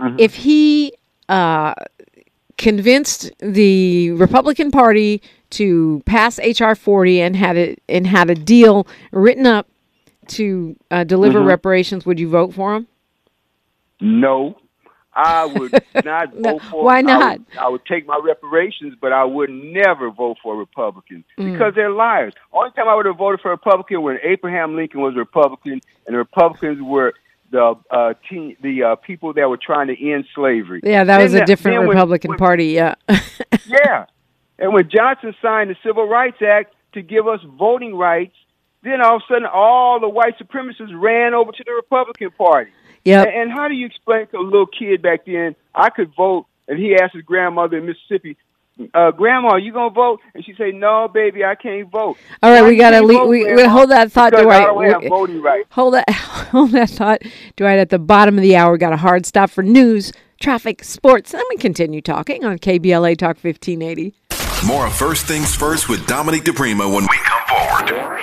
mm-hmm. 0.00 0.16
if 0.18 0.34
he 0.34 0.94
uh, 1.28 1.74
convinced 2.56 3.30
the 3.40 4.12
Republican 4.12 4.70
Party 4.70 5.20
to 5.50 6.02
pass 6.06 6.38
HR 6.38 6.74
40 6.74 7.20
and 7.20 7.36
had 7.36 7.56
it 7.56 7.82
and 7.88 8.06
had 8.06 8.30
a 8.30 8.34
deal 8.34 8.86
written 9.12 9.46
up 9.46 9.66
to 10.30 10.76
uh, 10.90 11.04
deliver 11.04 11.40
mm-hmm. 11.40 11.48
reparations, 11.48 12.06
would 12.06 12.20
you 12.20 12.28
vote 12.28 12.54
for 12.54 12.74
him? 12.74 12.86
No, 14.00 14.56
I 15.18 15.46
would 15.46 15.72
not 16.04 16.34
vote 16.34 16.62
for. 16.62 16.84
Why 16.84 17.00
not? 17.00 17.22
I 17.22 17.28
would, 17.30 17.46
I 17.60 17.68
would, 17.68 17.84
take 17.86 18.06
my 18.06 18.20
reparations, 18.22 18.94
but 19.00 19.12
I 19.12 19.24
would 19.24 19.50
never 19.50 20.10
vote 20.10 20.36
for 20.42 20.56
Republicans 20.56 21.24
mm. 21.36 21.52
because 21.52 21.74
they're 21.74 21.90
liars. 21.90 22.34
Only 22.52 22.70
time 22.72 22.88
I 22.88 22.94
would 22.94 23.06
have 23.06 23.16
voted 23.16 23.40
for 23.40 23.48
a 23.48 23.52
Republican 23.52 24.02
when 24.02 24.18
Abraham 24.22 24.76
Lincoln 24.76 25.00
was 25.00 25.14
a 25.14 25.18
Republican 25.18 25.80
and 26.06 26.14
the 26.14 26.18
Republicans 26.18 26.80
were 26.80 27.14
the 27.50 27.74
uh, 27.90 28.14
teen, 28.28 28.56
the 28.62 28.82
uh, 28.82 28.96
people 28.96 29.32
that 29.32 29.48
were 29.48 29.56
trying 29.56 29.88
to 29.88 30.10
end 30.10 30.26
slavery. 30.34 30.80
Yeah, 30.84 31.04
that 31.04 31.20
was 31.20 31.34
a 31.34 31.44
different 31.44 31.88
Republican 31.88 32.30
when, 32.30 32.38
Party. 32.38 32.66
Yeah. 32.66 32.94
yeah, 33.66 34.06
and 34.58 34.72
when 34.72 34.88
Johnson 34.90 35.34
signed 35.40 35.70
the 35.70 35.76
Civil 35.84 36.06
Rights 36.06 36.38
Act 36.42 36.74
to 36.92 37.02
give 37.02 37.26
us 37.26 37.40
voting 37.58 37.94
rights, 37.96 38.34
then 38.82 39.00
all 39.00 39.16
of 39.16 39.22
a 39.22 39.32
sudden 39.32 39.46
all 39.46 40.00
the 40.00 40.08
white 40.08 40.38
supremacists 40.38 40.98
ran 41.00 41.34
over 41.34 41.52
to 41.52 41.64
the 41.64 41.72
Republican 41.72 42.30
Party. 42.30 42.70
Yeah. 43.04 43.22
And, 43.22 43.42
and 43.42 43.52
how 43.52 43.68
do 43.68 43.74
you 43.74 43.86
explain 43.86 44.26
to 44.28 44.38
a 44.38 44.42
little 44.42 44.66
kid 44.66 45.02
back 45.02 45.26
then 45.26 45.56
I 45.74 45.90
could 45.90 46.14
vote? 46.14 46.46
And 46.66 46.78
he 46.78 46.96
asked 46.96 47.14
his 47.14 47.24
grandmother 47.24 47.78
in 47.78 47.86
Mississippi, 47.86 48.36
uh, 48.94 49.10
Grandma, 49.10 49.50
are 49.50 49.58
you 49.58 49.72
gonna 49.72 49.90
vote? 49.90 50.20
And 50.34 50.44
she 50.44 50.54
say, 50.54 50.70
No, 50.70 51.08
baby, 51.08 51.44
I 51.44 51.54
can't 51.54 51.90
vote. 51.90 52.16
All 52.42 52.50
right, 52.50 52.62
we 52.62 52.76
gotta 52.76 53.04
leave. 53.04 53.26
We, 53.26 53.52
we, 53.54 53.64
hold 53.64 53.90
that 53.90 54.12
thought, 54.12 54.32
Dwight. 54.32 54.62
I 54.62 54.66
don't 54.66 54.84
have 54.84 55.08
voting 55.08 55.42
rights. 55.42 55.66
Hold 55.72 55.94
that, 55.94 56.08
hold 56.10 56.70
that 56.72 56.90
thought, 56.90 57.22
Dwight. 57.56 57.78
At 57.78 57.90
the 57.90 57.98
bottom 57.98 58.36
of 58.36 58.42
the 58.42 58.56
hour, 58.56 58.76
got 58.78 58.92
a 58.92 58.96
hard 58.96 59.26
stop 59.26 59.50
for 59.50 59.62
news, 59.62 60.12
traffic, 60.40 60.84
sports. 60.84 61.32
Then 61.32 61.42
we 61.50 61.56
continue 61.56 62.00
talking 62.00 62.44
on 62.44 62.58
KBLA 62.58 63.16
Talk 63.18 63.38
1580. 63.42 64.14
More 64.66 64.86
of 64.86 64.94
First 64.94 65.26
Things 65.26 65.54
First 65.54 65.88
with 65.88 66.06
Dominique 66.06 66.44
DiPrima 66.44 66.92
when 66.92 67.02
we 67.02 67.18
come 67.24 67.42
forward. 67.48 68.20